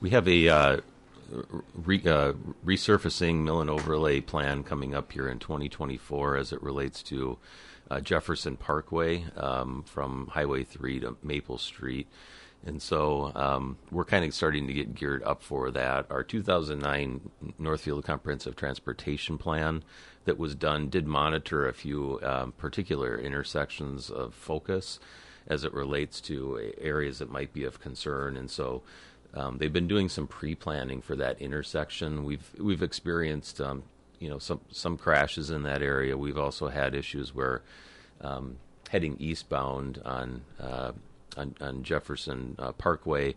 We 0.02 0.10
have 0.10 0.28
a 0.28 0.50
uh, 0.50 0.78
re, 1.74 2.02
uh, 2.06 2.34
resurfacing 2.66 3.44
mill 3.44 3.62
and 3.62 3.70
overlay 3.70 4.22
plan 4.22 4.64
coming 4.64 4.94
up 4.94 5.12
here 5.12 5.28
in 5.28 5.40
2024 5.40 6.38
as 6.38 6.54
it 6.54 6.62
relates 6.62 7.04
to 7.04 7.38
uh, 7.90 8.00
Jefferson 8.00 8.58
Parkway 8.58 9.26
um, 9.36 9.84
from 9.84 10.28
Highway 10.28 10.64
3 10.64 11.00
to 11.02 11.18
Maple 11.22 11.58
Street. 11.58 12.08
And 12.66 12.82
so 12.82 13.32
um, 13.36 13.78
we're 13.92 14.06
kind 14.06 14.24
of 14.24 14.34
starting 14.34 14.68
to 14.68 14.74
get 14.74 14.96
geared 14.96 15.22
up 15.24 15.42
for 15.42 15.70
that. 15.72 16.06
Our 16.10 16.24
2009 16.24 17.30
Northfield 17.60 18.06
Comprehensive 18.06 18.56
Transportation 18.56 19.38
Plan 19.38 19.84
that 20.26 20.38
was 20.38 20.56
done 20.56 20.90
did 20.90 21.06
monitor 21.06 21.68
a 21.68 21.74
few 21.74 22.20
um, 22.24 22.54
particular 22.54 23.18
intersections 23.18 24.10
of 24.10 24.34
focus 24.34 25.00
as 25.46 25.66
it 25.66 25.74
relates 25.74 26.22
to 26.22 26.72
areas 26.80 27.20
that 27.20 27.30
might 27.30 27.52
be 27.52 27.66
of 27.66 27.82
concern. 27.82 28.38
And 28.38 28.50
so 28.50 28.82
um, 29.34 29.58
they've 29.58 29.74
been 29.74 29.88
doing 29.88 30.10
some 30.10 30.28
pre-planning 30.28 31.02
for 31.02 31.16
that 31.16 31.42
intersection. 31.42 32.24
We've 32.24 32.50
we've 32.60 32.84
experienced 32.84 33.60
um, 33.60 33.84
you 34.20 34.30
know 34.30 34.38
some 34.38 34.62
some 34.72 34.98
crashes 34.98 35.50
in 35.50 35.64
that 35.64 35.82
area. 35.82 36.18
We've 36.18 36.38
also 36.38 36.68
had 36.68 36.94
issues 36.94 37.34
where 37.34 37.64
um, 38.22 38.58
heading 38.90 39.18
eastbound 39.20 40.02
on 40.06 40.42
uh, 40.60 40.92
on, 41.36 41.56
on, 41.60 41.84
Jefferson 41.84 42.56
uh, 42.60 42.74
Parkway, 42.74 43.34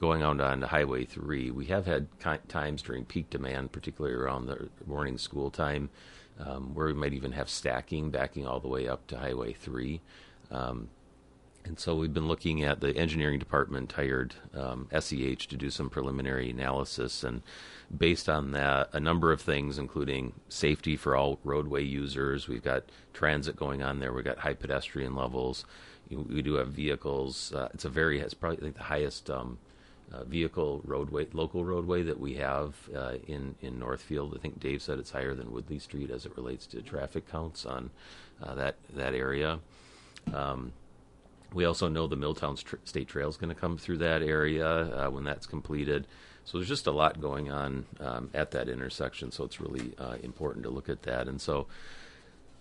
going 0.00 0.22
on 0.22 0.40
onto 0.40 0.66
Highway 0.66 1.04
Three. 1.04 1.50
We 1.50 1.66
have 1.66 1.84
had 1.84 2.08
times 2.48 2.80
during 2.80 3.04
peak 3.04 3.28
demand, 3.28 3.70
particularly 3.70 4.16
around 4.16 4.46
the 4.46 4.70
morning 4.86 5.18
school 5.18 5.50
time, 5.50 5.90
um, 6.40 6.74
where 6.74 6.86
we 6.86 6.94
might 6.94 7.12
even 7.12 7.32
have 7.32 7.50
stacking 7.50 8.10
backing 8.10 8.46
all 8.46 8.60
the 8.60 8.68
way 8.68 8.88
up 8.88 9.06
to 9.08 9.18
Highway 9.18 9.52
Three. 9.52 10.00
And 11.64 11.80
so 11.80 11.94
we've 11.94 12.12
been 12.12 12.28
looking 12.28 12.62
at 12.62 12.80
the 12.80 12.94
engineering 12.94 13.38
department 13.38 13.92
hired 13.92 14.34
um, 14.54 14.86
SEH 14.92 15.46
to 15.48 15.56
do 15.56 15.70
some 15.70 15.88
preliminary 15.88 16.50
analysis, 16.50 17.24
and 17.24 17.42
based 17.96 18.28
on 18.28 18.52
that, 18.52 18.90
a 18.92 19.00
number 19.00 19.32
of 19.32 19.40
things, 19.40 19.78
including 19.78 20.34
safety 20.48 20.96
for 20.96 21.16
all 21.16 21.38
roadway 21.42 21.82
users. 21.82 22.48
We've 22.48 22.62
got 22.62 22.84
transit 23.14 23.56
going 23.56 23.82
on 23.82 23.98
there. 23.98 24.12
We've 24.12 24.24
got 24.24 24.38
high 24.38 24.54
pedestrian 24.54 25.14
levels. 25.14 25.64
We 26.10 26.42
do 26.42 26.54
have 26.54 26.68
vehicles. 26.68 27.52
Uh, 27.54 27.68
it's 27.72 27.86
a 27.86 27.88
very, 27.88 28.20
it's 28.20 28.34
probably 28.34 28.66
like 28.66 28.76
the 28.76 28.82
highest 28.82 29.30
um, 29.30 29.56
uh, 30.12 30.24
vehicle 30.24 30.82
roadway, 30.84 31.26
local 31.32 31.64
roadway 31.64 32.02
that 32.02 32.20
we 32.20 32.34
have 32.34 32.74
uh, 32.94 33.14
in 33.26 33.54
in 33.62 33.78
Northfield. 33.78 34.34
I 34.36 34.38
think 34.38 34.60
Dave 34.60 34.82
said 34.82 34.98
it's 34.98 35.10
higher 35.10 35.34
than 35.34 35.50
Woodley 35.50 35.78
Street 35.78 36.10
as 36.10 36.26
it 36.26 36.36
relates 36.36 36.66
to 36.68 36.82
traffic 36.82 37.30
counts 37.30 37.64
on 37.64 37.90
uh, 38.42 38.54
that 38.54 38.76
that 38.94 39.14
area. 39.14 39.60
Um, 40.32 40.72
we 41.54 41.64
also 41.64 41.88
know 41.88 42.06
the 42.06 42.16
Milltown 42.16 42.56
State 42.56 43.08
Trail 43.08 43.28
is 43.28 43.36
going 43.36 43.54
to 43.54 43.60
come 43.60 43.78
through 43.78 43.98
that 43.98 44.22
area 44.22 44.66
uh, 44.66 45.08
when 45.08 45.24
that's 45.24 45.46
completed. 45.46 46.06
So 46.44 46.58
there's 46.58 46.68
just 46.68 46.86
a 46.86 46.92
lot 46.92 47.20
going 47.20 47.50
on 47.50 47.86
um, 48.00 48.30
at 48.34 48.50
that 48.50 48.68
intersection. 48.68 49.30
So 49.30 49.44
it's 49.44 49.60
really 49.60 49.94
uh, 49.98 50.16
important 50.22 50.64
to 50.64 50.70
look 50.70 50.88
at 50.88 51.02
that. 51.02 51.26
And 51.26 51.40
so 51.40 51.66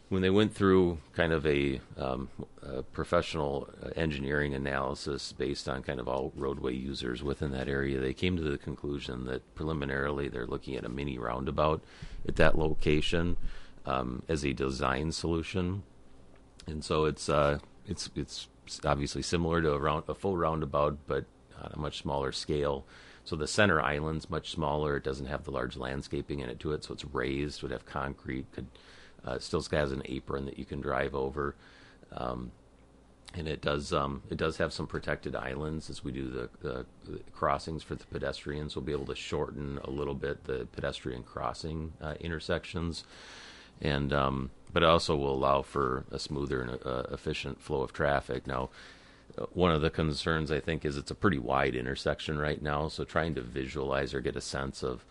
when 0.09 0.21
they 0.21 0.29
went 0.29 0.53
through 0.53 0.99
kind 1.13 1.33
of 1.33 1.45
a, 1.45 1.81
um, 1.97 2.29
a, 2.61 2.83
professional 2.83 3.67
uh, 3.83 3.89
engineering 3.95 4.53
analysis 4.53 5.33
based 5.33 5.67
on 5.67 5.81
kind 5.81 5.99
of 5.99 6.07
all 6.07 6.31
roadway 6.35 6.73
users 6.73 7.23
within 7.23 7.51
that 7.51 7.67
area, 7.67 7.99
they 7.99 8.13
came 8.13 8.37
to 8.37 8.43
the 8.43 8.57
conclusion 8.57 9.25
that 9.25 9.55
preliminarily 9.55 10.29
they're 10.29 10.45
looking 10.45 10.75
at 10.75 10.85
a 10.85 10.89
mini 10.89 11.17
roundabout 11.17 11.81
at 12.27 12.35
that 12.35 12.57
location 12.57 13.37
um, 13.85 14.21
as 14.29 14.45
a 14.45 14.53
design 14.53 15.11
solution. 15.11 15.83
And 16.67 16.85
so 16.85 17.05
it's 17.05 17.27
uh, 17.27 17.59
it's 17.87 18.09
it's 18.15 18.47
obviously 18.85 19.21
similar 19.21 19.61
to 19.61 19.71
a, 19.71 19.79
round, 19.79 20.03
a 20.07 20.15
full 20.15 20.37
roundabout, 20.37 20.97
but 21.07 21.25
on 21.61 21.71
a 21.73 21.79
much 21.79 21.99
smaller 21.99 22.31
scale. 22.31 22.85
So 23.25 23.35
the 23.35 23.47
center 23.47 23.81
island's 23.81 24.29
much 24.29 24.51
smaller. 24.51 24.97
It 24.97 25.03
doesn't 25.03 25.27
have 25.27 25.43
the 25.43 25.51
large 25.51 25.77
landscaping 25.77 26.39
in 26.39 26.49
it 26.49 26.59
to 26.61 26.73
it, 26.73 26.83
so 26.83 26.93
it's 26.93 27.05
raised. 27.05 27.61
Would 27.61 27.71
have 27.71 27.85
concrete. 27.85 28.51
Could 28.51 28.67
uh, 29.25 29.39
still 29.39 29.63
has 29.71 29.91
an 29.91 30.01
apron 30.05 30.45
that 30.45 30.59
you 30.59 30.65
can 30.65 30.81
drive 30.81 31.15
over, 31.15 31.55
um, 32.11 32.51
and 33.33 33.47
it 33.47 33.61
does 33.61 33.93
um, 33.93 34.21
it 34.29 34.37
does 34.37 34.57
have 34.57 34.73
some 34.73 34.87
protected 34.87 35.35
islands 35.35 35.89
as 35.89 36.03
we 36.03 36.11
do 36.11 36.29
the, 36.29 36.49
the, 36.61 36.85
the, 37.05 37.19
crossings 37.31 37.81
for 37.81 37.95
the 37.95 38.05
pedestrians. 38.05 38.75
We'll 38.75 38.83
be 38.83 38.91
able 38.91 39.05
to 39.05 39.15
shorten 39.15 39.79
a 39.83 39.89
little 39.89 40.15
bit 40.15 40.43
the 40.43 40.67
pedestrian 40.73 41.23
crossing 41.23 41.93
uh, 42.01 42.15
intersections, 42.19 43.05
and 43.81 44.13
um, 44.13 44.51
but 44.73 44.83
it 44.83 44.89
also 44.89 45.15
will 45.15 45.33
allow 45.33 45.61
for 45.61 46.03
a 46.11 46.17
smoother 46.17 46.61
and 46.61 46.79
uh, 46.85 47.03
efficient 47.11 47.61
flow 47.61 47.81
of 47.81 47.93
traffic. 47.93 48.47
Now, 48.47 48.69
uh, 49.37 49.45
one 49.53 49.71
of 49.71 49.81
the 49.81 49.91
concerns 49.91 50.51
I 50.51 50.59
think 50.59 50.83
is 50.83 50.97
it's 50.97 51.11
a 51.11 51.15
pretty 51.15 51.37
wide 51.37 51.75
intersection 51.75 52.39
right 52.39 52.61
now. 52.61 52.87
So 52.87 53.03
trying 53.03 53.35
to 53.35 53.41
visualize 53.41 54.13
or 54.13 54.19
get 54.19 54.35
a 54.35 54.41
sense 54.41 54.81
of, 54.83 55.05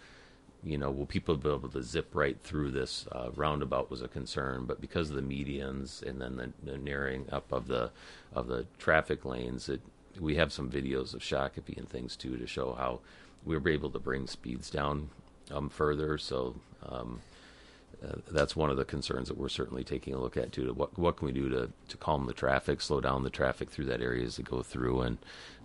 you 0.65 0.77
know, 0.77 0.91
will 0.91 1.07
people 1.07 1.37
be 1.37 1.49
able 1.49 1.69
to 1.69 1.83
zip 1.83 2.09
right 2.13 2.37
through 2.43 2.73
this 2.73 3.07
uh, 3.13 3.31
roundabout 3.37 3.91
was 3.91 4.03
a 4.03 4.09
concern. 4.09 4.65
But 4.67 4.81
because 4.81 5.11
of 5.11 5.17
the 5.17 5.23
medians 5.23 6.03
and 6.03 6.21
then 6.21 6.37
the, 6.37 6.53
the 6.73 6.79
narrowing 6.79 7.27
up 7.31 7.53
of 7.53 7.69
the 7.69 7.93
of 8.35 8.49
the 8.49 8.67
traffic 8.79 9.25
lanes, 9.25 9.69
it, 9.69 9.81
we 10.21 10.35
have 10.35 10.53
some 10.53 10.69
videos 10.69 11.15
of 11.15 11.21
Shakopee 11.21 11.79
and 11.79 11.89
things 11.89 12.17
too 12.17 12.37
to 12.37 12.47
show 12.49 12.75
how 12.75 13.01
we 13.45 13.57
were 13.57 13.69
able 13.69 13.91
to 13.91 13.99
bring 14.01 14.27
speeds 14.27 14.71
down 14.71 15.11
um, 15.53 15.69
further. 15.69 16.19
So. 16.19 16.57
Um, 16.85 17.21
uh, 18.07 18.17
that's 18.31 18.57
one 18.57 18.71
of 18.71 18.77
the 18.77 18.85
concerns 18.85 19.29
that 19.29 19.37
we're 19.39 19.49
certainly 19.49 19.85
taking 19.85 20.15
a 20.15 20.21
look 20.21 20.37
at 20.37 20.53
too. 20.53 20.67
To 20.67 20.73
what 20.73 20.99
what 20.99 21.17
can 21.17 21.27
we 21.27 21.33
do 21.33 21.49
to 21.49 21.71
to 21.89 21.97
calm 21.97 22.27
the 22.27 22.33
traffic, 22.33 22.81
slow 22.81 23.01
down 23.01 23.23
the 23.23 23.31
traffic 23.31 23.71
through 23.71 23.87
that 23.87 24.03
area 24.03 24.25
as 24.25 24.37
they 24.37 24.43
go 24.43 24.63
through, 24.63 25.03
and 25.03 25.19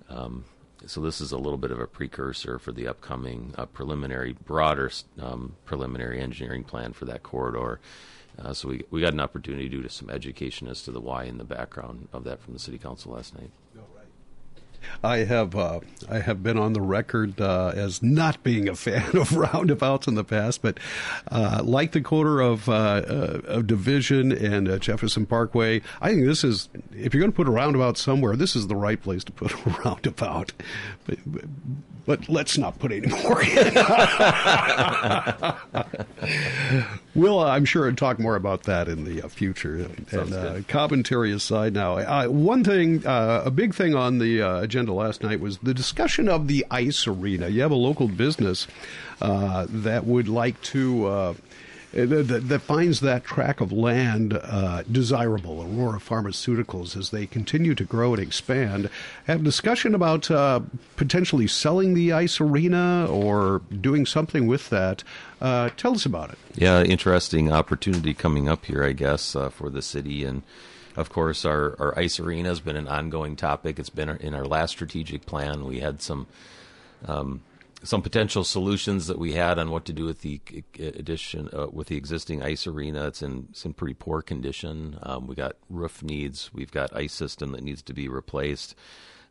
um, 0.10 0.46
so 0.86 1.02
this 1.02 1.20
is 1.20 1.32
a 1.32 1.38
little 1.38 1.58
bit 1.58 1.72
of 1.72 1.80
a 1.80 1.88
precursor 1.88 2.60
for 2.60 2.72
the 2.72 2.88
upcoming 2.88 3.54
uh, 3.58 3.66
preliminary, 3.66 4.34
broader 4.34 4.92
um, 5.20 5.56
preliminary 5.66 6.20
engineering 6.22 6.64
plan 6.64 6.94
for 6.94 7.06
that 7.06 7.24
corridor. 7.24 7.80
Uh, 8.40 8.54
so 8.54 8.70
we 8.70 8.84
we 8.92 9.02
got 9.02 9.14
an 9.14 9.20
opportunity 9.20 9.68
to 9.68 9.82
do 9.82 9.90
some 9.90 10.10
education 10.10 10.68
as 10.68 10.84
to 10.84 10.92
the 10.92 11.02
why 11.02 11.24
and 11.24 11.40
the 11.40 11.44
background 11.44 12.08
of 12.14 12.24
that 12.24 12.40
from 12.42 12.54
the 12.54 12.60
city 12.60 12.78
council 12.78 13.14
last 13.14 13.36
night. 13.36 13.50
I 15.04 15.20
have 15.20 15.56
uh, 15.56 15.80
I 16.10 16.20
have 16.20 16.44
been 16.44 16.58
on 16.58 16.74
the 16.74 16.82
record 16.82 17.40
uh, 17.40 17.72
as 17.76 18.02
not 18.02 18.44
being 18.44 18.68
a 18.68 18.76
fan 18.76 19.06
of 19.18 19.36
roundabouts 19.36 20.08
in 20.08 20.16
the 20.16 20.24
past, 20.24 20.62
but 20.62 20.80
uh, 21.32 21.62
like 21.64 21.92
the 21.92 22.02
corner 22.02 22.40
of 22.40 22.70
uh, 22.70 22.72
uh, 22.72 23.42
of 23.46 23.68
Division 23.68 24.32
and 24.32 24.68
uh, 24.68 24.80
Jefferson 24.80 25.26
Parkway, 25.26 25.82
I 26.02 26.10
think 26.10 26.26
this 26.26 26.44
is 26.44 26.70
if 26.96 27.14
you're 27.14 27.22
going 27.22 27.32
to 27.32 27.36
put 27.36 27.48
a 27.48 27.52
roundabout 27.52 27.98
somewhere, 27.98 28.36
this 28.36 28.56
is 28.56 28.68
the 28.68 28.76
right 28.76 29.02
place 29.02 29.24
to 29.26 29.32
put 29.32 29.52
a 29.66 29.70
roundabout. 29.84 30.54
But, 31.06 31.20
but 32.06 32.30
let's 32.30 32.58
not 32.58 32.80
put 32.80 32.94
any 32.94 33.08
more 33.08 33.42
we'll, 37.16 37.40
uh, 37.40 37.48
I'm 37.48 37.66
sure, 37.66 37.92
talk 37.92 38.20
more 38.20 38.36
about 38.36 38.64
that 38.64 38.88
in 38.88 39.04
the 39.04 39.24
uh, 39.24 39.28
future. 39.28 39.90
Sounds 40.10 40.32
and 40.32 40.34
uh, 40.34 40.62
commentary 40.68 41.32
aside 41.32 41.74
now, 41.74 42.28
one 42.28 42.64
thing, 42.64 43.04
a 43.06 43.52
big 43.52 43.74
thing 43.74 43.96
on 43.96 44.20
the 44.20 44.40
agenda 44.40 44.94
last 44.94 45.24
night 45.24 45.40
was 45.40 45.58
the 45.60 45.74
discussion 45.74 46.30
of 46.30 46.48
the 46.48 46.66
ice 46.72 47.08
arena. 47.08 47.48
You 47.48 47.62
have 47.62 47.72
a 47.72 47.76
local 47.76 48.08
business 48.08 48.68
uh, 49.22 49.68
that 49.70 50.06
would 50.06 50.28
like 50.28 50.62
to. 50.64 51.36
Uh, 51.96 52.06
that, 52.06 52.50
that, 52.50 52.62
finds 52.62 53.00
that 53.00 53.24
track 53.24 53.62
of 53.62 53.72
land 53.72 54.38
uh, 54.44 54.84
desirable, 54.92 55.62
Aurora 55.62 56.00
Pharmaceuticals, 56.00 56.98
as 56.98 57.12
they 57.12 57.26
continue 57.26 57.74
to 57.76 57.86
grow 57.86 58.14
and 58.14 58.22
expand. 58.22 58.90
Have 59.26 59.42
discussion 59.42 59.96
about 59.96 60.30
uh, 60.30 60.60
potentially 60.98 61.48
selling 61.48 61.94
the 61.94 62.12
ice 62.12 62.42
arena 62.42 63.08
or 63.10 63.62
doing 63.80 64.06
something 64.06 64.48
with 64.48 64.70
that. 64.70 65.04
Uh, 65.40 65.70
tell 65.78 65.94
us 65.94 66.06
about 66.06 66.32
it. 66.32 66.38
Yeah, 66.56 66.84
interesting 66.84 67.54
opportunity 67.54 68.14
coming 68.14 68.50
up 68.50 68.66
here, 68.66 68.84
I 68.84 68.92
guess, 68.92 69.34
uh, 69.34 69.50
for 69.50 69.70
the 69.70 69.82
city 69.82 70.26
and 70.26 70.44
of 70.98 71.12
course, 71.12 71.46
our, 71.46 71.76
our 71.80 71.98
ice 71.98 72.20
arena 72.20 72.50
has 72.50 72.60
been 72.60 72.76
an 72.76 72.88
ongoing 72.88 73.36
topic. 73.36 73.78
It's 73.78 73.92
been 73.92 74.10
in 74.10 74.34
our 74.34 74.46
last 74.46 74.72
strategic 74.72 75.28
plan. 75.28 75.64
We 75.64 75.80
had 75.80 76.02
some 76.02 76.26
um, 77.06 77.42
some 77.84 78.02
potential 78.02 78.44
solutions 78.44 79.08
that 79.08 79.20
we 79.20 79.34
had 79.34 79.60
on 79.60 79.70
what 79.70 79.86
to 79.86 79.94
do 79.94 80.06
with 80.06 80.22
the 80.22 80.42
addition 80.80 81.50
uh, 81.54 81.68
with 81.72 81.88
the 81.88 81.96
existing 81.96 82.42
ice 82.42 82.66
arena. 82.66 83.08
It's 83.08 83.22
in 83.22 83.48
it's 83.52 83.66
in 83.66 83.74
pretty 83.74 83.94
poor 83.94 84.22
condition. 84.22 84.98
Um, 85.04 85.28
we 85.28 85.36
got 85.36 85.56
roof 85.70 86.02
needs. 86.02 86.52
We've 86.54 86.72
got 86.72 86.96
ice 86.96 87.14
system 87.14 87.52
that 87.52 87.64
needs 87.64 87.82
to 87.84 87.94
be 87.94 88.08
replaced. 88.08 88.76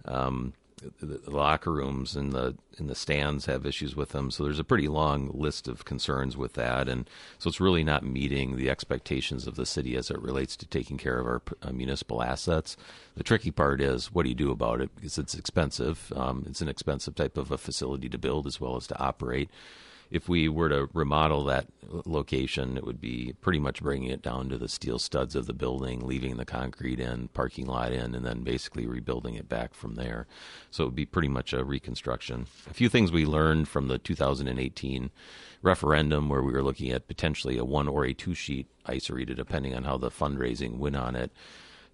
Um, 0.04 0.52
the, 1.00 1.30
locker 1.30 1.72
rooms 1.72 2.16
and 2.16 2.32
the 2.32 2.56
in 2.78 2.86
the 2.86 2.94
stands 2.94 3.46
have 3.46 3.64
issues 3.64 3.96
with 3.96 4.10
them. 4.10 4.30
So 4.30 4.44
there's 4.44 4.58
a 4.58 4.64
pretty 4.64 4.88
long 4.88 5.30
list 5.32 5.68
of 5.68 5.84
concerns 5.86 6.36
with 6.36 6.52
that, 6.54 6.88
and 6.88 7.08
so 7.38 7.48
it's 7.48 7.60
really 7.60 7.82
not 7.82 8.04
meeting 8.04 8.56
the 8.56 8.68
expectations 8.68 9.46
of 9.46 9.56
the 9.56 9.64
city 9.64 9.96
as 9.96 10.10
it 10.10 10.20
relates 10.20 10.56
to 10.56 10.66
taking 10.66 10.98
care 10.98 11.18
of 11.18 11.26
our 11.26 11.42
uh, 11.62 11.72
municipal 11.72 12.22
assets. 12.22 12.76
The 13.14 13.24
tricky 13.24 13.50
part 13.50 13.80
is 13.80 14.12
what 14.12 14.24
do 14.24 14.28
you 14.28 14.34
do 14.34 14.50
about 14.50 14.80
it 14.80 14.94
because 14.94 15.16
it's 15.16 15.34
expensive. 15.34 16.12
Um, 16.14 16.44
it's 16.46 16.60
an 16.60 16.68
expensive 16.68 17.14
type 17.14 17.38
of 17.38 17.50
a 17.50 17.58
facility 17.58 18.08
to 18.10 18.18
build 18.18 18.46
as 18.46 18.60
well 18.60 18.76
as 18.76 18.86
to 18.88 18.98
operate 18.98 19.50
if 20.10 20.28
we 20.28 20.48
were 20.48 20.68
to 20.68 20.88
remodel 20.92 21.44
that 21.44 21.66
location, 22.04 22.76
it 22.76 22.84
would 22.84 23.00
be 23.00 23.34
pretty 23.40 23.58
much 23.58 23.82
bringing 23.82 24.10
it 24.10 24.22
down 24.22 24.48
to 24.48 24.58
the 24.58 24.68
steel 24.68 24.98
studs 24.98 25.34
of 25.34 25.46
the 25.46 25.52
building, 25.52 26.06
leaving 26.06 26.36
the 26.36 26.44
concrete 26.44 27.00
in, 27.00 27.28
parking 27.28 27.66
lot 27.66 27.92
in, 27.92 28.14
and 28.14 28.24
then 28.24 28.42
basically 28.42 28.86
rebuilding 28.86 29.34
it 29.34 29.48
back 29.48 29.74
from 29.74 29.94
there. 29.94 30.26
So 30.70 30.84
it 30.84 30.86
would 30.88 30.94
be 30.94 31.06
pretty 31.06 31.28
much 31.28 31.52
a 31.52 31.64
reconstruction. 31.64 32.46
A 32.68 32.74
few 32.74 32.88
things 32.88 33.12
we 33.12 33.24
learned 33.24 33.68
from 33.68 33.88
the 33.88 33.98
2018 33.98 35.10
referendum, 35.62 36.28
where 36.28 36.42
we 36.42 36.52
were 36.52 36.62
looking 36.62 36.90
at 36.90 37.08
potentially 37.08 37.58
a 37.58 37.64
one 37.64 37.88
or 37.88 38.04
a 38.04 38.14
two 38.14 38.34
sheet 38.34 38.68
ice 38.84 39.10
arena, 39.10 39.34
depending 39.34 39.74
on 39.74 39.84
how 39.84 39.96
the 39.96 40.10
fundraising 40.10 40.78
went 40.78 40.96
on 40.96 41.16
it. 41.16 41.32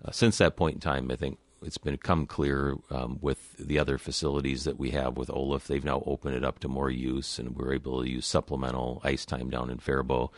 Uh, 0.04 0.10
since 0.10 0.38
that 0.38 0.56
point 0.56 0.74
in 0.74 0.80
time, 0.80 1.10
I 1.10 1.16
think 1.16 1.38
it's 1.64 1.78
become 1.78 2.26
clear 2.26 2.76
um, 2.90 3.18
with 3.20 3.56
the 3.58 3.78
other 3.78 3.98
facilities 3.98 4.64
that 4.64 4.78
we 4.78 4.90
have 4.90 5.16
with 5.16 5.30
Olaf. 5.30 5.66
They've 5.66 5.84
now 5.84 6.02
opened 6.06 6.34
it 6.34 6.44
up 6.44 6.58
to 6.60 6.68
more 6.68 6.90
use, 6.90 7.38
and 7.38 7.56
we're 7.56 7.74
able 7.74 8.02
to 8.02 8.10
use 8.10 8.26
supplemental 8.26 9.00
ice 9.04 9.24
time 9.24 9.50
down 9.50 9.70
in 9.70 9.78
Faribault. 9.78 10.32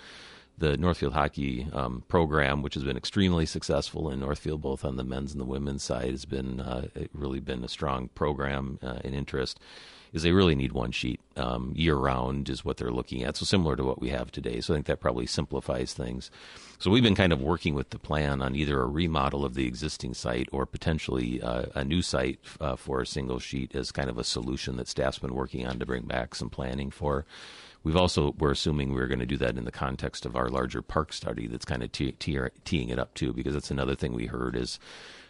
The 0.57 0.77
Northfield 0.77 1.15
hockey 1.15 1.67
um, 1.73 2.05
program, 2.09 2.63
which 2.63 2.75
has 2.75 2.85
been 2.85 2.97
extremely 2.97 3.45
successful 3.45 4.09
in 4.11 4.21
Northfield, 4.21 4.63
both 4.63 4.85
on 4.85 4.97
the 4.97 5.05
men's 5.05 5.33
and 5.33 5.41
the 5.41 5.45
women's 5.47 5.83
side, 5.83 6.11
has 6.11 6.25
been 6.25 6.61
uh, 6.61 6.87
really 7.13 7.41
been 7.41 7.65
a 7.65 7.69
strong 7.69 8.09
program 8.09 8.79
uh, 8.83 8.99
in 9.03 9.15
interest 9.15 9.59
is 10.15 10.23
they 10.23 10.33
really 10.33 10.55
need 10.55 10.73
one 10.73 10.93
sheet 10.93 11.21
um, 11.37 11.73
year 11.75 11.97
round 11.97 12.49
is 12.49 12.65
what 12.65 12.77
they're 12.77 12.93
looking 12.93 13.25
at. 13.25 13.37
So 13.37 13.45
similar 13.45 13.75
to 13.75 13.83
what 13.83 14.01
we 14.01 14.11
have 14.11 14.31
today. 14.31 14.61
So 14.61 14.73
I 14.73 14.77
think 14.77 14.87
that 14.87 15.01
probably 15.01 15.27
simplifies 15.27 15.93
things. 15.93 16.31
So 16.79 16.89
we've 16.91 17.03
been 17.03 17.17
kind 17.17 17.33
of 17.33 17.43
working 17.43 17.75
with 17.75 17.91
the 17.91 17.99
plan 17.99 18.41
on 18.41 18.55
either 18.55 18.81
a 18.81 18.87
remodel 18.87 19.45
of 19.45 19.55
the 19.55 19.67
existing 19.67 20.15
site 20.15 20.49
or 20.53 20.67
potentially 20.67 21.43
uh, 21.43 21.65
a 21.75 21.85
new 21.85 22.01
site 22.01 22.39
uh, 22.61 22.77
for 22.77 23.01
a 23.01 23.07
single 23.07 23.41
sheet 23.41 23.75
as 23.75 23.91
kind 23.91 24.09
of 24.09 24.17
a 24.17 24.25
solution 24.25 24.77
that 24.77 24.87
staff's 24.87 25.19
been 25.19 25.35
working 25.35 25.67
on 25.67 25.81
to 25.81 25.87
bring 25.87 26.05
back 26.05 26.37
some 26.37 26.49
planning 26.49 26.93
for. 26.93 27.27
We've 27.85 27.97
also 27.97 28.35
we're 28.39 28.51
assuming 28.51 28.93
we're 28.93 29.07
going 29.07 29.21
to 29.21 29.27
do 29.27 29.37
that 29.37 29.57
in 29.57 29.65
the 29.65 29.71
context 29.71 30.25
of 30.27 30.35
our 30.35 30.49
larger 30.49 30.83
park 30.83 31.13
study 31.13 31.47
that's 31.47 31.67
kind 31.67 31.83
of 31.83 31.93
teeing 31.93 32.89
it 32.89 32.99
up 32.99 33.15
too 33.15 33.33
because 33.33 33.53
that's 33.53 33.71
another 33.71 33.95
thing 33.95 34.15
we 34.15 34.27
heard 34.27 34.57
is 34.57 34.81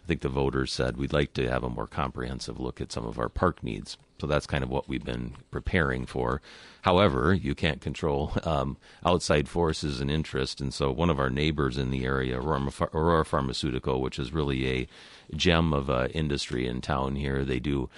I 0.04 0.06
think 0.06 0.20
the 0.20 0.28
voters 0.28 0.70
said 0.70 0.96
we'd 0.96 1.12
like 1.12 1.32
to 1.34 1.50
have 1.50 1.64
a 1.64 1.70
more 1.70 1.86
comprehensive 1.86 2.60
look 2.60 2.80
at 2.80 2.92
some 2.92 3.06
of 3.06 3.18
our 3.18 3.28
park 3.28 3.62
needs. 3.62 3.96
So 4.20 4.26
that's 4.26 4.46
kind 4.46 4.62
of 4.62 4.70
what 4.70 4.88
we've 4.88 5.04
been 5.04 5.32
preparing 5.50 6.06
for. 6.06 6.40
However, 6.82 7.34
you 7.34 7.54
can't 7.54 7.80
control 7.80 8.32
um, 8.44 8.76
outside 9.04 9.48
forces 9.48 10.00
and 10.00 10.10
interest. 10.10 10.60
And 10.60 10.72
so 10.72 10.92
one 10.92 11.10
of 11.10 11.18
our 11.18 11.30
neighbors 11.30 11.78
in 11.78 11.90
the 11.90 12.04
area, 12.04 12.38
Aurora 12.38 13.24
Pharmaceutical, 13.24 14.00
which 14.00 14.18
is 14.18 14.32
really 14.32 14.68
a 14.68 14.88
gem 15.34 15.72
of 15.72 15.90
uh, 15.90 16.08
industry 16.12 16.66
in 16.66 16.80
town 16.80 17.16
here, 17.16 17.44
they 17.44 17.58
do 17.58 17.88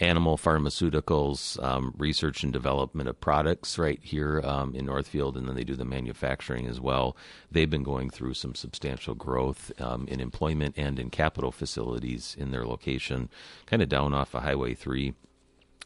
animal 0.00 0.36
pharmaceuticals, 0.36 1.62
um, 1.62 1.94
research 1.96 2.42
and 2.42 2.52
development 2.52 3.08
of 3.08 3.20
products 3.20 3.78
right 3.78 4.00
here 4.02 4.40
um, 4.44 4.74
in 4.74 4.86
Northfield, 4.86 5.36
and 5.36 5.48
then 5.48 5.54
they 5.54 5.64
do 5.64 5.76
the 5.76 5.84
manufacturing 5.84 6.66
as 6.66 6.80
well. 6.80 7.16
They've 7.50 7.70
been 7.70 7.82
going 7.82 8.10
through 8.10 8.34
some 8.34 8.54
substantial 8.54 9.14
growth 9.14 9.72
um, 9.80 10.06
in 10.08 10.20
employment 10.20 10.74
and 10.76 10.98
in 10.98 11.10
capital 11.10 11.52
facilities 11.52 12.36
in 12.38 12.50
their 12.50 12.66
location, 12.66 13.28
kind 13.66 13.82
of 13.82 13.88
down 13.88 14.14
off 14.14 14.34
of 14.34 14.42
Highway 14.42 14.74
3 14.74 15.14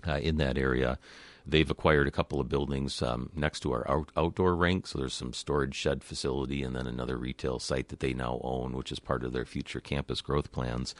uh, 0.07 0.12
in 0.15 0.37
that 0.37 0.57
area. 0.57 0.99
They've 1.47 1.71
acquired 1.71 2.07
a 2.07 2.11
couple 2.11 2.41
of 2.41 2.49
buildings 2.50 3.00
um, 3.00 3.31
next 3.35 3.61
to 3.61 3.73
our 3.73 3.91
out- 3.91 4.12
outdoor 4.17 4.55
rink. 4.55 4.87
So 4.87 4.99
there's 4.99 5.15
some 5.15 5.33
storage 5.33 5.75
shed 5.75 6.05
facility 6.05 6.62
and 6.62 6.77
then 6.77 6.87
another 6.87 7.17
retail 7.17 7.59
site 7.59 7.88
that 7.88 8.00
they 8.00 8.12
now 8.12 8.38
own, 8.45 8.73
which 8.73 8.93
is 8.93 8.99
part 8.99 9.25
of 9.25 9.33
their 9.33 9.47
future 9.47 9.81
campus 9.81 10.21
growth 10.21 10.53
plans. 10.53 10.95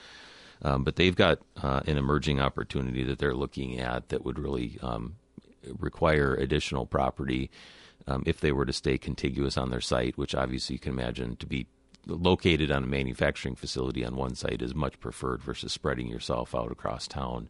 Um, 0.63 0.85
but 0.85 0.97
they've 0.97 1.15
got 1.15 1.39
uh, 1.63 1.81
an 1.87 1.99
emerging 1.99 2.41
opportunity 2.41 3.05
that 3.05 3.19
they're 3.19 3.35
looking 3.35 3.79
at 3.79 4.09
that 4.09 4.25
would 4.25 4.39
really 4.39 4.79
um, 4.83 5.17
require 5.79 6.35
additional 6.35 6.87
property 6.87 7.51
um, 8.07 8.23
if 8.27 8.41
they 8.41 8.53
were 8.53 8.67
to 8.67 8.73
stay 8.73 8.99
contiguous 8.99 9.57
on 9.57 9.71
their 9.71 9.81
site, 9.81 10.17
which 10.17 10.35
obviously 10.35 10.75
you 10.75 10.81
can 10.81 10.93
imagine 10.93 11.37
to 11.37 11.47
be 11.47 11.67
located 12.07 12.71
on 12.71 12.85
a 12.85 12.87
manufacturing 12.87 13.55
facility 13.55 14.05
on 14.05 14.17
one 14.17 14.35
site 14.35 14.63
is 14.63 14.75
much 14.75 14.99
preferred 14.99 15.43
versus 15.43 15.73
spreading 15.73 16.09
yourself 16.09 16.55
out 16.55 16.73
across 16.73 17.07
town. 17.07 17.49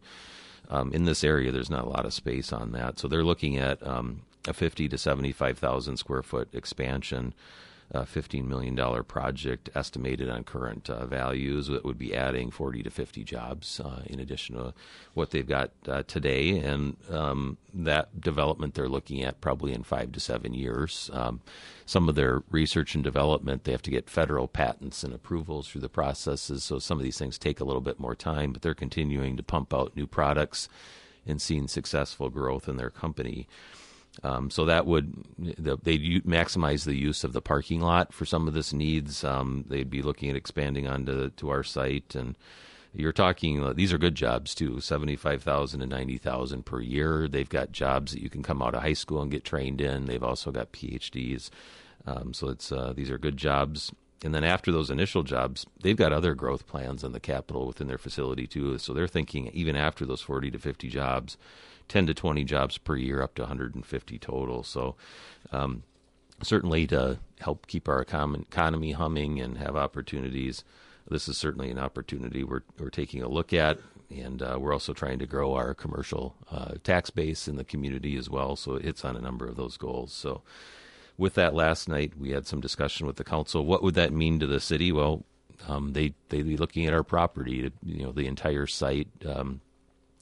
Um, 0.69 0.93
in 0.93 1.05
this 1.05 1.23
area, 1.23 1.51
there's 1.51 1.69
not 1.69 1.85
a 1.85 1.89
lot 1.89 2.05
of 2.05 2.13
space 2.13 2.53
on 2.53 2.73
that, 2.73 2.99
so 2.99 3.07
they're 3.07 3.23
looking 3.23 3.57
at 3.57 3.85
um, 3.87 4.21
a 4.47 4.53
50 4.53 4.89
to 4.89 4.97
75,000 4.97 5.97
square 5.97 6.21
foot 6.21 6.49
expansion 6.53 7.33
a 7.91 8.01
$15 8.01 8.45
million 8.45 8.75
project 9.03 9.69
estimated 9.73 10.29
on 10.29 10.43
current 10.43 10.89
uh, 10.89 11.05
values 11.07 11.67
that 11.67 11.83
would 11.83 11.97
be 11.97 12.15
adding 12.15 12.51
40 12.51 12.83
to 12.83 12.89
50 12.91 13.23
jobs 13.23 13.79
uh, 13.79 14.03
in 14.05 14.19
addition 14.19 14.55
to 14.55 14.73
what 15.15 15.31
they've 15.31 15.47
got 15.47 15.71
uh, 15.87 16.03
today. 16.03 16.59
And 16.59 16.97
um, 17.09 17.57
that 17.73 18.21
development 18.21 18.75
they're 18.75 18.87
looking 18.87 19.23
at 19.23 19.41
probably 19.41 19.73
in 19.73 19.83
five 19.83 20.11
to 20.11 20.19
seven 20.19 20.53
years. 20.53 21.09
Um, 21.13 21.41
some 21.85 22.07
of 22.07 22.13
their 22.13 22.43
research 22.51 22.93
and 22.93 23.03
development, 23.03 23.63
they 23.63 23.71
have 23.71 23.81
to 23.81 23.91
get 23.91 24.09
federal 24.09 24.47
patents 24.47 25.03
and 25.03 25.11
approvals 25.11 25.67
through 25.67 25.81
the 25.81 25.89
processes. 25.89 26.63
So 26.63 26.77
some 26.77 26.99
of 26.99 27.03
these 27.03 27.17
things 27.17 27.39
take 27.39 27.59
a 27.59 27.65
little 27.65 27.81
bit 27.81 27.99
more 27.99 28.15
time, 28.15 28.53
but 28.53 28.61
they're 28.61 28.75
continuing 28.75 29.35
to 29.37 29.43
pump 29.43 29.73
out 29.73 29.95
new 29.95 30.05
products 30.05 30.69
and 31.25 31.41
seeing 31.41 31.67
successful 31.67 32.29
growth 32.29 32.69
in 32.69 32.77
their 32.77 32.91
company. 32.91 33.47
Um, 34.23 34.49
so 34.49 34.65
that 34.65 34.85
would 34.85 35.13
they'd 35.37 36.25
maximize 36.25 36.83
the 36.83 36.95
use 36.95 37.23
of 37.23 37.31
the 37.31 37.41
parking 37.41 37.79
lot 37.79 38.11
for 38.11 38.25
some 38.25 38.47
of 38.47 38.53
this 38.53 38.73
needs. 38.73 39.23
Um, 39.23 39.63
they'd 39.67 39.89
be 39.89 40.01
looking 40.01 40.29
at 40.29 40.35
expanding 40.35 40.87
onto 40.87 41.29
to 41.29 41.49
our 41.49 41.63
site, 41.63 42.15
and 42.15 42.37
you're 42.93 43.13
talking 43.13 43.63
uh, 43.63 43.73
these 43.73 43.93
are 43.93 43.97
good 43.97 44.15
jobs 44.15 44.53
too, 44.53 44.81
seventy 44.81 45.15
five 45.15 45.41
thousand 45.43 45.79
to 45.79 45.85
ninety 45.85 46.17
thousand 46.17 46.65
per 46.65 46.81
year. 46.81 47.27
They've 47.27 47.47
got 47.47 47.71
jobs 47.71 48.11
that 48.11 48.21
you 48.21 48.29
can 48.29 48.43
come 48.43 48.61
out 48.61 48.75
of 48.75 48.81
high 48.81 48.93
school 48.93 49.21
and 49.21 49.31
get 49.31 49.45
trained 49.45 49.79
in. 49.79 50.05
They've 50.05 50.23
also 50.23 50.51
got 50.51 50.73
PhDs, 50.73 51.49
um, 52.05 52.33
so 52.33 52.49
it's 52.49 52.71
uh, 52.71 52.93
these 52.93 53.09
are 53.09 53.17
good 53.17 53.37
jobs. 53.37 53.91
And 54.23 54.35
then 54.35 54.43
after 54.43 54.71
those 54.71 54.89
initial 54.89 55.23
jobs, 55.23 55.65
they've 55.81 55.95
got 55.95 56.11
other 56.11 56.33
growth 56.33 56.67
plans 56.67 57.03
on 57.03 57.13
the 57.13 57.19
capital 57.21 57.65
within 57.65 57.87
their 57.87 57.97
facility 57.97 58.47
too. 58.47 58.77
So 58.77 58.93
they're 58.93 59.07
thinking 59.07 59.47
even 59.53 59.75
after 59.75 60.05
those 60.05 60.21
forty 60.21 60.51
to 60.51 60.59
fifty 60.59 60.89
jobs 60.89 61.37
10 61.89 62.05
to 62.05 62.13
20 62.13 62.43
jobs 62.45 62.77
per 62.77 62.95
year, 62.95 63.21
up 63.21 63.35
to 63.35 63.41
150 63.41 64.19
total. 64.19 64.63
So, 64.63 64.95
um, 65.51 65.83
certainly 66.41 66.87
to 66.87 67.19
help 67.41 67.67
keep 67.67 67.89
our 67.89 68.01
economy 68.01 68.93
humming 68.93 69.41
and 69.41 69.57
have 69.57 69.75
opportunities, 69.75 70.63
this 71.09 71.27
is 71.27 71.37
certainly 71.37 71.69
an 71.69 71.79
opportunity 71.79 72.43
we're, 72.43 72.61
we're 72.77 72.89
taking 72.89 73.21
a 73.21 73.27
look 73.27 73.51
at. 73.51 73.79
And 74.09 74.41
uh, 74.41 74.57
we're 74.59 74.73
also 74.73 74.93
trying 74.93 75.19
to 75.19 75.27
grow 75.27 75.53
our 75.53 75.73
commercial 75.73 76.35
uh, 76.49 76.75
tax 76.83 77.09
base 77.09 77.47
in 77.47 77.57
the 77.57 77.63
community 77.63 78.15
as 78.15 78.29
well. 78.29 78.55
So 78.55 78.75
it 78.75 78.83
hits 78.83 79.03
on 79.03 79.15
a 79.15 79.21
number 79.21 79.47
of 79.47 79.55
those 79.55 79.77
goals. 79.77 80.13
So, 80.13 80.41
with 81.19 81.33
that 81.35 81.53
last 81.53 81.89
night, 81.89 82.13
we 82.17 82.31
had 82.31 82.47
some 82.47 82.61
discussion 82.61 83.05
with 83.05 83.17
the 83.17 83.23
council. 83.23 83.65
What 83.65 83.83
would 83.83 83.95
that 83.95 84.13
mean 84.13 84.39
to 84.39 84.47
the 84.47 84.61
city? 84.61 84.91
Well, 84.91 85.25
um, 85.67 85.91
they 85.91 86.13
they'd 86.29 86.47
be 86.47 86.57
looking 86.57 86.85
at 86.85 86.93
our 86.93 87.03
property, 87.03 87.71
you 87.83 88.03
know, 88.03 88.13
the 88.13 88.25
entire 88.25 88.65
site, 88.65 89.09
um, 89.25 89.59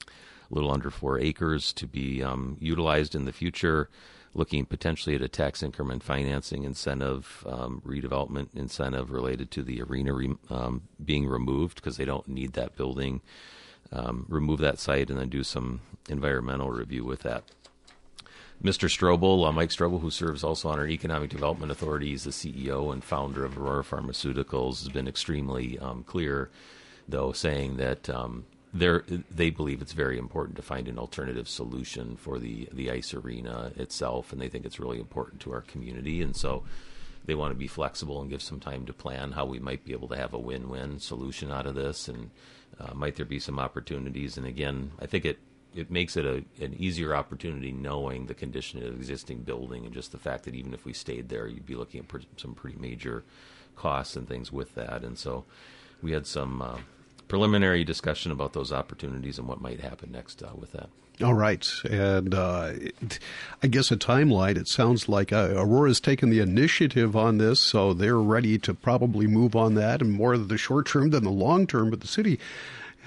a 0.06 0.54
little 0.54 0.72
under 0.72 0.90
four 0.90 1.18
acres 1.20 1.72
to 1.74 1.86
be 1.86 2.22
um, 2.22 2.56
utilized 2.60 3.14
in 3.14 3.24
the 3.24 3.32
future. 3.32 3.88
Looking 4.34 4.66
potentially 4.66 5.16
at 5.16 5.22
a 5.22 5.28
tax 5.28 5.62
increment 5.62 6.02
financing 6.02 6.64
incentive, 6.64 7.44
um, 7.48 7.80
redevelopment 7.86 8.48
incentive 8.54 9.10
related 9.10 9.50
to 9.52 9.62
the 9.62 9.80
arena 9.80 10.12
re- 10.12 10.36
um, 10.50 10.82
being 11.02 11.26
removed 11.26 11.76
because 11.76 11.96
they 11.96 12.04
don't 12.04 12.28
need 12.28 12.52
that 12.52 12.76
building. 12.76 13.22
Um, 13.90 14.26
remove 14.28 14.58
that 14.58 14.78
site 14.78 15.08
and 15.08 15.18
then 15.18 15.30
do 15.30 15.42
some 15.42 15.80
environmental 16.10 16.70
review 16.70 17.04
with 17.04 17.20
that. 17.20 17.44
Mr. 18.62 18.88
Strobel, 18.88 19.46
uh, 19.46 19.52
Mike 19.52 19.70
Strobel, 19.70 20.00
who 20.00 20.10
serves 20.10 20.42
also 20.42 20.68
on 20.68 20.80
our 20.80 20.88
Economic 20.88 21.30
Development 21.30 21.70
Authority, 21.70 22.12
is 22.12 22.24
the 22.24 22.30
CEO 22.30 22.92
and 22.92 23.04
founder 23.04 23.44
of 23.44 23.56
Aurora 23.56 23.84
Pharmaceuticals, 23.84 24.82
has 24.82 24.88
been 24.88 25.06
extremely 25.06 25.78
um, 25.78 26.02
clear, 26.02 26.50
though, 27.08 27.30
saying 27.30 27.76
that 27.76 28.10
um, 28.10 28.46
they 28.74 29.50
believe 29.50 29.80
it's 29.80 29.92
very 29.92 30.18
important 30.18 30.56
to 30.56 30.62
find 30.62 30.88
an 30.88 30.98
alternative 30.98 31.48
solution 31.48 32.16
for 32.16 32.40
the 32.40 32.68
the 32.72 32.90
ice 32.90 33.14
arena 33.14 33.72
itself, 33.76 34.32
and 34.32 34.40
they 34.40 34.48
think 34.48 34.66
it's 34.66 34.80
really 34.80 34.98
important 34.98 35.40
to 35.42 35.52
our 35.52 35.62
community, 35.62 36.20
and 36.20 36.34
so 36.34 36.64
they 37.26 37.36
want 37.36 37.52
to 37.52 37.58
be 37.58 37.68
flexible 37.68 38.20
and 38.20 38.30
give 38.30 38.42
some 38.42 38.58
time 38.58 38.86
to 38.86 38.92
plan 38.92 39.32
how 39.32 39.44
we 39.44 39.60
might 39.60 39.84
be 39.84 39.92
able 39.92 40.08
to 40.08 40.16
have 40.16 40.34
a 40.34 40.38
win-win 40.38 40.98
solution 40.98 41.52
out 41.52 41.66
of 41.66 41.76
this, 41.76 42.08
and 42.08 42.30
uh, 42.80 42.92
might 42.92 43.14
there 43.14 43.24
be 43.24 43.38
some 43.38 43.60
opportunities? 43.60 44.36
And 44.36 44.46
again, 44.46 44.90
I 45.00 45.06
think 45.06 45.24
it 45.24 45.38
it 45.74 45.90
makes 45.90 46.16
it 46.16 46.24
a, 46.24 46.44
an 46.62 46.74
easier 46.76 47.14
opportunity 47.14 47.72
knowing 47.72 48.26
the 48.26 48.34
condition 48.34 48.82
of 48.82 48.92
the 48.92 48.96
existing 48.96 49.38
building 49.38 49.84
and 49.84 49.94
just 49.94 50.12
the 50.12 50.18
fact 50.18 50.44
that 50.44 50.54
even 50.54 50.74
if 50.74 50.84
we 50.84 50.92
stayed 50.92 51.28
there, 51.28 51.46
you'd 51.46 51.66
be 51.66 51.74
looking 51.74 52.00
at 52.00 52.22
some 52.36 52.54
pretty 52.54 52.78
major 52.78 53.24
costs 53.76 54.16
and 54.16 54.28
things 54.28 54.52
with 54.52 54.74
that, 54.74 55.04
and 55.04 55.18
so 55.18 55.44
we 56.02 56.12
had 56.12 56.26
some. 56.26 56.62
Uh, 56.62 56.78
preliminary 57.28 57.84
discussion 57.84 58.32
about 58.32 58.54
those 58.54 58.72
opportunities 58.72 59.38
and 59.38 59.46
what 59.46 59.60
might 59.60 59.80
happen 59.80 60.10
next 60.10 60.42
uh, 60.42 60.48
with 60.56 60.72
that. 60.72 60.88
All 61.22 61.34
right, 61.34 61.68
and 61.90 62.32
uh, 62.32 62.72
I 63.60 63.66
guess 63.66 63.90
a 63.90 63.96
timeline. 63.96 64.56
It 64.56 64.68
sounds 64.68 65.08
like 65.08 65.32
uh, 65.32 65.52
Aurora's 65.56 66.00
taken 66.00 66.30
the 66.30 66.38
initiative 66.38 67.16
on 67.16 67.38
this, 67.38 67.60
so 67.60 67.92
they're 67.92 68.20
ready 68.20 68.56
to 68.58 68.72
probably 68.72 69.26
move 69.26 69.56
on 69.56 69.74
that, 69.74 70.00
and 70.00 70.12
more 70.12 70.38
the 70.38 70.56
short 70.56 70.86
term 70.86 71.10
than 71.10 71.24
the 71.24 71.30
long 71.30 71.66
term. 71.66 71.90
But 71.90 72.02
the 72.02 72.06
city 72.06 72.38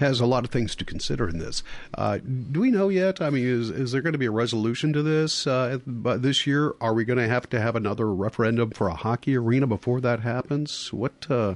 has 0.02 0.20
a 0.20 0.26
lot 0.26 0.44
of 0.44 0.52
things 0.52 0.76
to 0.76 0.86
consider 0.86 1.30
in 1.30 1.40
this. 1.40 1.64
Uh, 1.94 2.18
do 2.18 2.60
we 2.60 2.70
know 2.70 2.90
yet? 2.90 3.22
I 3.22 3.30
mean, 3.30 3.46
is, 3.46 3.70
is 3.70 3.92
there 3.94 4.02
going 4.02 4.14
to 4.14 4.20
be 4.20 4.26
a 4.26 4.32
resolution 4.32 4.92
to 4.94 5.02
this 5.02 5.48
uh, 5.48 5.80
this 5.86 6.46
year? 6.46 6.76
Are 6.82 6.94
we 6.94 7.06
going 7.06 7.20
to 7.20 7.28
have 7.28 7.50
to 7.52 7.62
have 7.62 7.76
another 7.76 8.14
referendum 8.14 8.72
for 8.72 8.90
a 8.90 8.96
hockey 8.96 9.38
arena 9.38 9.66
before 9.68 10.02
that 10.02 10.20
happens? 10.20 10.92
What 10.92 11.26
uh, 11.30 11.56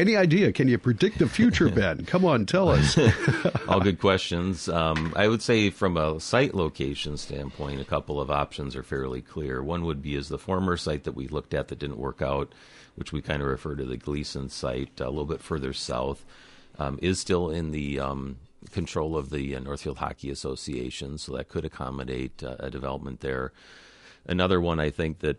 any 0.00 0.16
idea? 0.16 0.50
Can 0.52 0.66
you 0.68 0.78
predict 0.78 1.18
the 1.18 1.28
future, 1.28 1.68
Ben? 1.74 2.06
Come 2.06 2.24
on, 2.24 2.46
tell 2.46 2.70
us. 2.70 2.98
All 3.68 3.80
good 3.80 4.00
questions. 4.00 4.68
Um, 4.68 5.12
I 5.14 5.28
would 5.28 5.42
say, 5.42 5.70
from 5.70 5.96
a 5.96 6.18
site 6.20 6.54
location 6.54 7.16
standpoint, 7.16 7.80
a 7.80 7.84
couple 7.84 8.20
of 8.20 8.30
options 8.30 8.74
are 8.76 8.82
fairly 8.82 9.20
clear. 9.20 9.62
One 9.62 9.84
would 9.84 10.00
be 10.02 10.14
is 10.14 10.28
the 10.28 10.38
former 10.38 10.76
site 10.76 11.04
that 11.04 11.14
we 11.14 11.28
looked 11.28 11.54
at 11.54 11.68
that 11.68 11.78
didn't 11.78 11.98
work 11.98 12.22
out, 12.22 12.54
which 12.94 13.12
we 13.12 13.20
kind 13.20 13.42
of 13.42 13.48
refer 13.48 13.74
to 13.74 13.84
the 13.84 13.96
Gleason 13.96 14.48
site 14.48 15.00
a 15.00 15.10
little 15.10 15.26
bit 15.26 15.42
further 15.42 15.72
south, 15.72 16.24
um, 16.78 16.98
is 17.02 17.20
still 17.20 17.50
in 17.50 17.70
the 17.70 18.00
um, 18.00 18.38
control 18.70 19.16
of 19.16 19.30
the 19.30 19.56
uh, 19.56 19.60
Northfield 19.60 19.98
Hockey 19.98 20.30
Association, 20.30 21.18
so 21.18 21.36
that 21.36 21.48
could 21.48 21.64
accommodate 21.64 22.42
uh, 22.42 22.56
a 22.58 22.70
development 22.70 23.20
there. 23.20 23.52
Another 24.26 24.60
one 24.60 24.80
I 24.80 24.90
think 24.90 25.20
that 25.20 25.38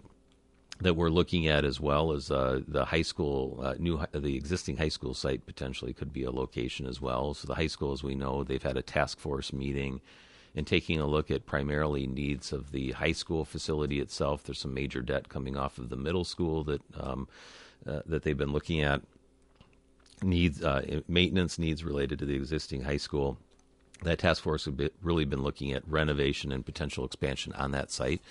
that 0.81 0.95
we're 0.95 1.09
looking 1.09 1.47
at 1.47 1.63
as 1.63 1.79
well 1.79 2.11
as 2.11 2.31
uh, 2.31 2.59
the 2.67 2.85
high 2.85 3.03
school, 3.03 3.59
uh, 3.61 3.75
new 3.77 4.03
the 4.13 4.35
existing 4.35 4.77
high 4.77 4.89
school 4.89 5.13
site 5.13 5.45
potentially 5.45 5.93
could 5.93 6.11
be 6.11 6.23
a 6.23 6.31
location 6.31 6.87
as 6.87 6.99
well. 6.99 7.33
So 7.33 7.47
the 7.47 7.55
high 7.55 7.67
school, 7.67 7.93
as 7.93 8.03
we 8.03 8.15
know, 8.15 8.43
they've 8.43 8.61
had 8.61 8.77
a 8.77 8.81
task 8.81 9.19
force 9.19 9.53
meeting 9.53 10.01
and 10.55 10.65
taking 10.65 10.99
a 10.99 11.05
look 11.05 11.31
at 11.31 11.45
primarily 11.45 12.07
needs 12.07 12.51
of 12.51 12.71
the 12.71 12.91
high 12.91 13.11
school 13.11 13.45
facility 13.45 13.99
itself. 13.99 14.43
There's 14.43 14.59
some 14.59 14.73
major 14.73 15.01
debt 15.01 15.29
coming 15.29 15.55
off 15.55 15.77
of 15.77 15.89
the 15.89 15.95
middle 15.95 16.25
school 16.25 16.63
that 16.65 16.81
um, 16.99 17.27
uh, 17.87 18.01
that 18.05 18.23
they've 18.23 18.37
been 18.37 18.53
looking 18.53 18.81
at. 18.81 19.01
Needs 20.23 20.63
uh, 20.63 21.01
maintenance 21.07 21.57
needs 21.57 21.83
related 21.83 22.19
to 22.19 22.25
the 22.25 22.35
existing 22.35 22.83
high 22.83 22.97
school. 22.97 23.37
That 24.03 24.19
task 24.19 24.43
force 24.43 24.65
has 24.65 24.73
really 25.01 25.25
been 25.25 25.43
looking 25.43 25.73
at 25.73 25.87
renovation 25.87 26.51
and 26.51 26.65
potential 26.65 27.05
expansion 27.05 27.53
on 27.53 27.71
that 27.71 27.91
site 27.91 28.21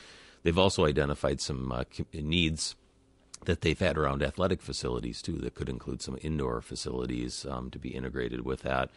They've 0.42 0.58
also 0.58 0.86
identified 0.86 1.40
some 1.40 1.70
uh, 1.72 1.84
needs 2.12 2.76
that 3.44 3.62
they've 3.62 3.78
had 3.78 3.96
around 3.96 4.22
athletic 4.22 4.60
facilities 4.60 5.22
too, 5.22 5.38
that 5.38 5.54
could 5.54 5.68
include 5.68 6.02
some 6.02 6.18
indoor 6.22 6.60
facilities 6.60 7.46
um, 7.46 7.70
to 7.70 7.78
be 7.78 7.90
integrated 7.90 8.44
with 8.44 8.62
that. 8.62 8.90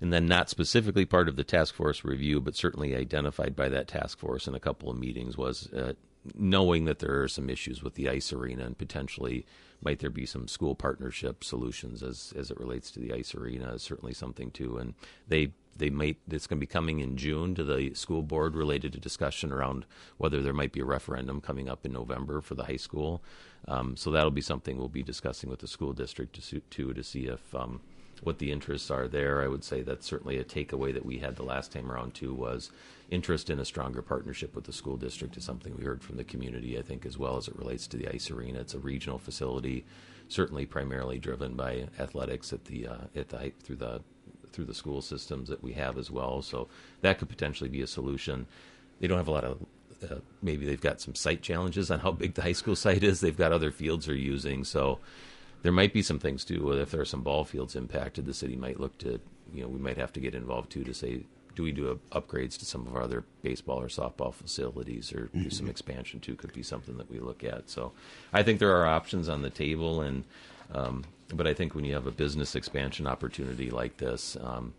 And 0.00 0.12
then, 0.12 0.26
not 0.26 0.50
specifically 0.50 1.06
part 1.06 1.28
of 1.28 1.36
the 1.36 1.44
task 1.44 1.74
force 1.74 2.04
review, 2.04 2.40
but 2.40 2.56
certainly 2.56 2.94
identified 2.94 3.54
by 3.54 3.68
that 3.70 3.88
task 3.88 4.18
force 4.18 4.46
in 4.46 4.54
a 4.54 4.60
couple 4.60 4.90
of 4.90 4.98
meetings, 4.98 5.38
was 5.38 5.72
uh, 5.72 5.92
knowing 6.34 6.84
that 6.84 7.00
there 7.00 7.22
are 7.22 7.28
some 7.28 7.50
issues 7.50 7.82
with 7.82 7.94
the 7.94 8.08
ice 8.08 8.32
arena 8.32 8.64
and 8.64 8.78
potentially 8.78 9.46
might 9.82 9.98
there 9.98 10.10
be 10.10 10.24
some 10.26 10.48
school 10.48 10.74
partnership 10.74 11.44
solutions 11.44 12.02
as 12.02 12.32
as 12.36 12.50
it 12.50 12.58
relates 12.58 12.90
to 12.90 13.00
the 13.00 13.12
ice 13.12 13.34
arena 13.34 13.74
is 13.74 13.82
certainly 13.82 14.14
something 14.14 14.50
too. 14.50 14.78
And 14.78 14.94
they 15.28 15.52
they 15.76 15.90
might 15.90 16.16
it's 16.30 16.46
going 16.46 16.58
to 16.58 16.66
be 16.66 16.66
coming 16.66 17.00
in 17.00 17.16
June 17.16 17.54
to 17.54 17.64
the 17.64 17.92
school 17.94 18.22
board 18.22 18.56
related 18.56 18.92
to 18.92 19.00
discussion 19.00 19.52
around 19.52 19.84
whether 20.16 20.40
there 20.40 20.52
might 20.52 20.72
be 20.72 20.80
a 20.80 20.84
referendum 20.84 21.40
coming 21.40 21.68
up 21.68 21.84
in 21.84 21.92
November 21.92 22.40
for 22.40 22.54
the 22.54 22.64
high 22.64 22.76
school. 22.76 23.22
Um, 23.66 23.96
so 23.96 24.10
that'll 24.10 24.30
be 24.30 24.40
something 24.40 24.78
we'll 24.78 24.88
be 24.88 25.02
discussing 25.02 25.50
with 25.50 25.60
the 25.60 25.66
school 25.66 25.92
district 25.92 26.40
to, 26.40 26.60
to, 26.60 26.92
to 26.92 27.02
see 27.02 27.26
if 27.26 27.54
um, 27.54 27.80
what 28.24 28.38
the 28.38 28.52
interests 28.52 28.90
are 28.90 29.08
there. 29.08 29.42
I 29.42 29.48
would 29.48 29.64
say 29.64 29.82
that's 29.82 30.06
certainly 30.06 30.38
a 30.38 30.44
takeaway 30.44 30.92
that 30.92 31.06
we 31.06 31.18
had 31.18 31.36
the 31.36 31.42
last 31.42 31.72
time 31.72 31.90
around 31.90 32.14
too 32.14 32.34
was 32.34 32.70
interest 33.10 33.50
in 33.50 33.58
a 33.58 33.64
stronger 33.64 34.02
partnership 34.02 34.54
with 34.54 34.64
the 34.64 34.72
school 34.72 34.96
district 34.96 35.36
is 35.36 35.44
something 35.44 35.76
we 35.76 35.84
heard 35.84 36.02
from 36.02 36.16
the 36.16 36.24
community. 36.24 36.78
I 36.78 36.82
think 36.82 37.04
as 37.06 37.18
well 37.18 37.36
as 37.36 37.48
it 37.48 37.56
relates 37.56 37.86
to 37.88 37.96
the 37.96 38.08
ice 38.08 38.30
arena, 38.30 38.60
it's 38.60 38.74
a 38.74 38.78
regional 38.78 39.18
facility, 39.18 39.84
certainly 40.28 40.66
primarily 40.66 41.18
driven 41.18 41.54
by 41.54 41.88
athletics 41.98 42.52
at 42.52 42.64
the 42.64 42.86
uh, 42.86 43.04
at 43.14 43.28
the 43.28 43.52
through 43.62 43.76
the 43.76 44.00
through 44.52 44.64
the 44.64 44.74
school 44.74 45.02
systems 45.02 45.48
that 45.48 45.62
we 45.62 45.72
have 45.72 45.98
as 45.98 46.10
well. 46.10 46.40
So 46.40 46.68
that 47.00 47.18
could 47.18 47.28
potentially 47.28 47.68
be 47.68 47.82
a 47.82 47.86
solution. 47.86 48.46
They 49.00 49.08
don't 49.08 49.18
have 49.18 49.28
a 49.28 49.32
lot 49.32 49.44
of 49.44 49.66
uh, 50.10 50.16
maybe 50.42 50.66
they've 50.66 50.80
got 50.80 51.00
some 51.00 51.14
site 51.14 51.42
challenges 51.42 51.90
on 51.90 52.00
how 52.00 52.12
big 52.12 52.34
the 52.34 52.42
high 52.42 52.52
school 52.52 52.76
site 52.76 53.02
is. 53.02 53.20
They've 53.20 53.36
got 53.36 53.52
other 53.52 53.70
fields 53.70 54.06
they're 54.06 54.14
using, 54.14 54.64
so 54.64 54.98
there 55.64 55.72
might 55.72 55.94
be 55.94 56.02
some 56.02 56.18
things 56.18 56.44
too. 56.44 56.72
If 56.72 56.90
there 56.90 57.00
are 57.00 57.06
some 57.06 57.22
ball 57.22 57.44
fields 57.44 57.74
impacted, 57.74 58.26
the 58.26 58.34
city 58.34 58.54
might 58.54 58.78
look 58.78 58.96
to 58.98 59.18
you 59.52 59.62
know 59.62 59.68
we 59.68 59.78
might 59.78 59.96
have 59.96 60.12
to 60.12 60.20
get 60.20 60.34
involved 60.34 60.70
too 60.70 60.84
to 60.84 60.94
say 60.94 61.24
do 61.56 61.62
we 61.62 61.72
do 61.72 61.90
a, 61.90 62.20
upgrades 62.20 62.58
to 62.58 62.66
some 62.66 62.86
of 62.86 62.94
our 62.94 63.02
other 63.02 63.24
baseball 63.42 63.80
or 63.80 63.86
softball 63.86 64.34
facilities, 64.34 65.12
or 65.12 65.30
do 65.32 65.48
some 65.50 65.68
expansion 65.68 66.20
too? 66.20 66.34
Could 66.34 66.52
be 66.52 66.62
something 66.62 66.98
that 66.98 67.10
we 67.10 67.18
look 67.18 67.42
at. 67.42 67.70
So, 67.70 67.92
I 68.32 68.42
think 68.42 68.58
there 68.58 68.76
are 68.76 68.86
options 68.86 69.28
on 69.28 69.40
the 69.42 69.50
table, 69.50 70.02
and 70.02 70.24
um, 70.72 71.04
but 71.32 71.46
I 71.46 71.54
think 71.54 71.74
when 71.74 71.84
you 71.84 71.94
have 71.94 72.06
a 72.06 72.10
business 72.10 72.54
expansion 72.54 73.06
opportunity 73.06 73.70
like 73.70 73.96
this, 73.96 74.36
um, 74.42 74.74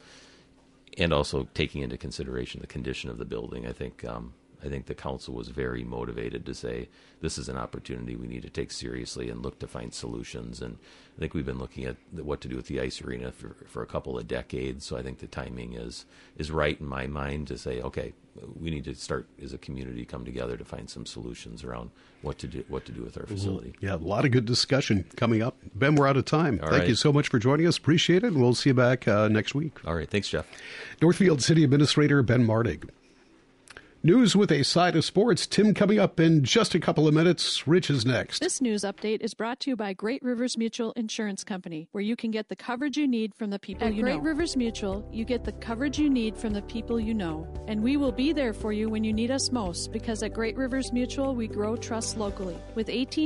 and 1.00 1.12
also 1.12 1.48
taking 1.56 1.82
into 1.82 1.98
consideration 1.98 2.62
the 2.62 2.68
condition 2.68 3.10
of 3.10 3.18
the 3.18 3.26
building, 3.26 3.66
I 3.66 3.72
think 3.72 4.06
um, 4.06 4.34
I 4.66 4.70
think 4.70 4.88
the 4.88 4.96
council 4.96 5.36
was 5.36 5.50
very 5.50 5.84
motivated 5.84 6.46
to 6.46 6.56
say 6.56 6.90
this 7.22 7.38
is 7.38 7.50
an 7.50 7.58
opportunity 7.58 8.16
we 8.16 8.28
need 8.28 8.42
to 8.44 8.50
take 8.50 8.72
seriously 8.72 9.30
and 9.30 9.42
look 9.42 9.60
to 9.60 9.68
find 9.68 9.94
solutions. 9.94 10.62
And 10.62 10.78
I 11.16 11.20
think 11.20 11.34
we've 11.34 11.46
been 11.46 11.60
looking 11.60 11.86
at 11.86 11.98
what 12.12 12.42
to 12.42 12.48
do 12.48 12.56
with 12.56 12.68
the 12.68 12.82
ice 12.82 13.02
arena 13.02 13.32
for, 13.32 13.56
for 13.68 13.82
a 13.82 13.86
couple 13.86 14.18
of 14.18 14.28
decades. 14.28 14.86
So 14.86 14.98
I 14.98 15.04
think 15.04 15.20
the 15.20 15.28
timing 15.28 15.74
is 15.74 16.06
is 16.38 16.52
right 16.52 16.80
in 16.80 16.88
my 16.88 17.08
mind 17.08 17.48
to 17.48 17.58
say, 17.58 17.82
okay, 17.82 18.14
we 18.60 18.70
need 18.70 18.84
to 18.86 18.96
start 18.96 19.28
as 19.42 19.54
a 19.54 19.58
community 19.58 20.04
come 20.06 20.26
together 20.26 20.58
to 20.58 20.66
find 20.66 20.90
some 20.90 21.06
solutions 21.06 21.64
around 21.64 21.92
what 22.22 22.38
to 22.40 22.48
do 22.48 22.66
what 22.68 22.86
to 22.86 22.92
do 22.92 23.02
with 23.04 23.18
our 23.18 23.26
facility. 23.26 23.74
Yeah, 23.80 23.96
a 23.96 23.98
lot 23.98 24.26
of 24.26 24.32
good 24.32 24.46
discussion 24.46 25.06
coming 25.16 25.42
up. 25.42 25.56
Ben, 25.74 25.96
we're 25.96 26.08
out 26.08 26.18
of 26.18 26.26
time. 26.26 26.60
All 26.62 26.70
Thank 26.70 26.82
right. 26.82 26.90
you 26.90 26.96
so 26.96 27.14
much 27.14 27.30
for 27.30 27.40
joining 27.40 27.68
us. 27.68 27.78
Appreciate 27.78 28.24
it. 28.24 28.34
And 28.34 28.42
we'll 28.42 28.56
see 28.56 28.72
you 28.72 28.74
back 28.74 29.08
uh, 29.08 29.28
next 29.28 29.56
week. 29.56 29.74
All 29.86 29.96
right, 29.96 30.10
thanks, 30.10 30.28
Jeff. 30.28 30.48
Northfield 31.02 31.42
City 31.42 31.64
Administrator 31.64 32.24
Ben 32.24 32.44
Martig. 32.44 32.90
News 34.06 34.36
with 34.36 34.52
a 34.52 34.64
side 34.64 34.96
of 34.96 35.04
sports. 35.04 35.48
Tim 35.48 35.74
coming 35.74 35.98
up 35.98 36.20
in 36.20 36.44
just 36.44 36.76
a 36.76 36.80
couple 36.80 37.08
of 37.08 37.16
minutes. 37.16 37.68
Rich 37.68 37.90
is 37.90 38.06
next. 38.06 38.40
This 38.40 38.62
news 38.62 38.84
update 38.84 39.22
is 39.22 39.34
brought 39.34 39.60
to 39.62 39.72
you 39.72 39.76
by 39.76 39.94
Great 39.94 40.22
Rivers 40.22 40.60
Mutual 40.60 40.92
Insurance 40.92 41.44
Company, 41.44 41.88
where 41.92 42.04
you 42.04 42.16
can 42.16 42.30
get 42.30 42.48
the 42.48 42.56
coverage 42.56 42.98
you 42.98 43.08
need 43.08 43.34
from 43.34 43.50
the 43.50 43.58
people 43.58 43.88
At 43.88 43.96
you 43.96 44.04
Great 44.04 44.14
know. 44.14 44.20
Great 44.20 44.30
Rivers 44.30 44.56
Mutual, 44.56 45.10
you 45.12 45.26
get 45.26 45.44
the 45.44 45.54
coverage 45.54 45.98
you 45.98 46.08
need 46.08 46.38
from 46.38 46.54
the 46.54 46.62
people 46.62 47.00
you 47.00 47.16
know. 47.16 47.52
And 47.68 47.82
we 47.82 47.98
will 47.98 48.12
be 48.12 48.32
there 48.32 48.54
for 48.54 48.72
you 48.72 48.90
when 48.90 49.04
you 49.04 49.12
need 49.12 49.32
us 49.32 49.52
most, 49.52 49.92
because 49.92 50.22
at 50.22 50.34
Great 50.34 50.56
Rivers 50.56 50.94
Mutual, 50.94 51.34
we 51.34 51.48
grow 51.48 51.76
trust 51.76 52.16
locally. 52.16 52.58
With 52.76 52.90
18 52.90 53.24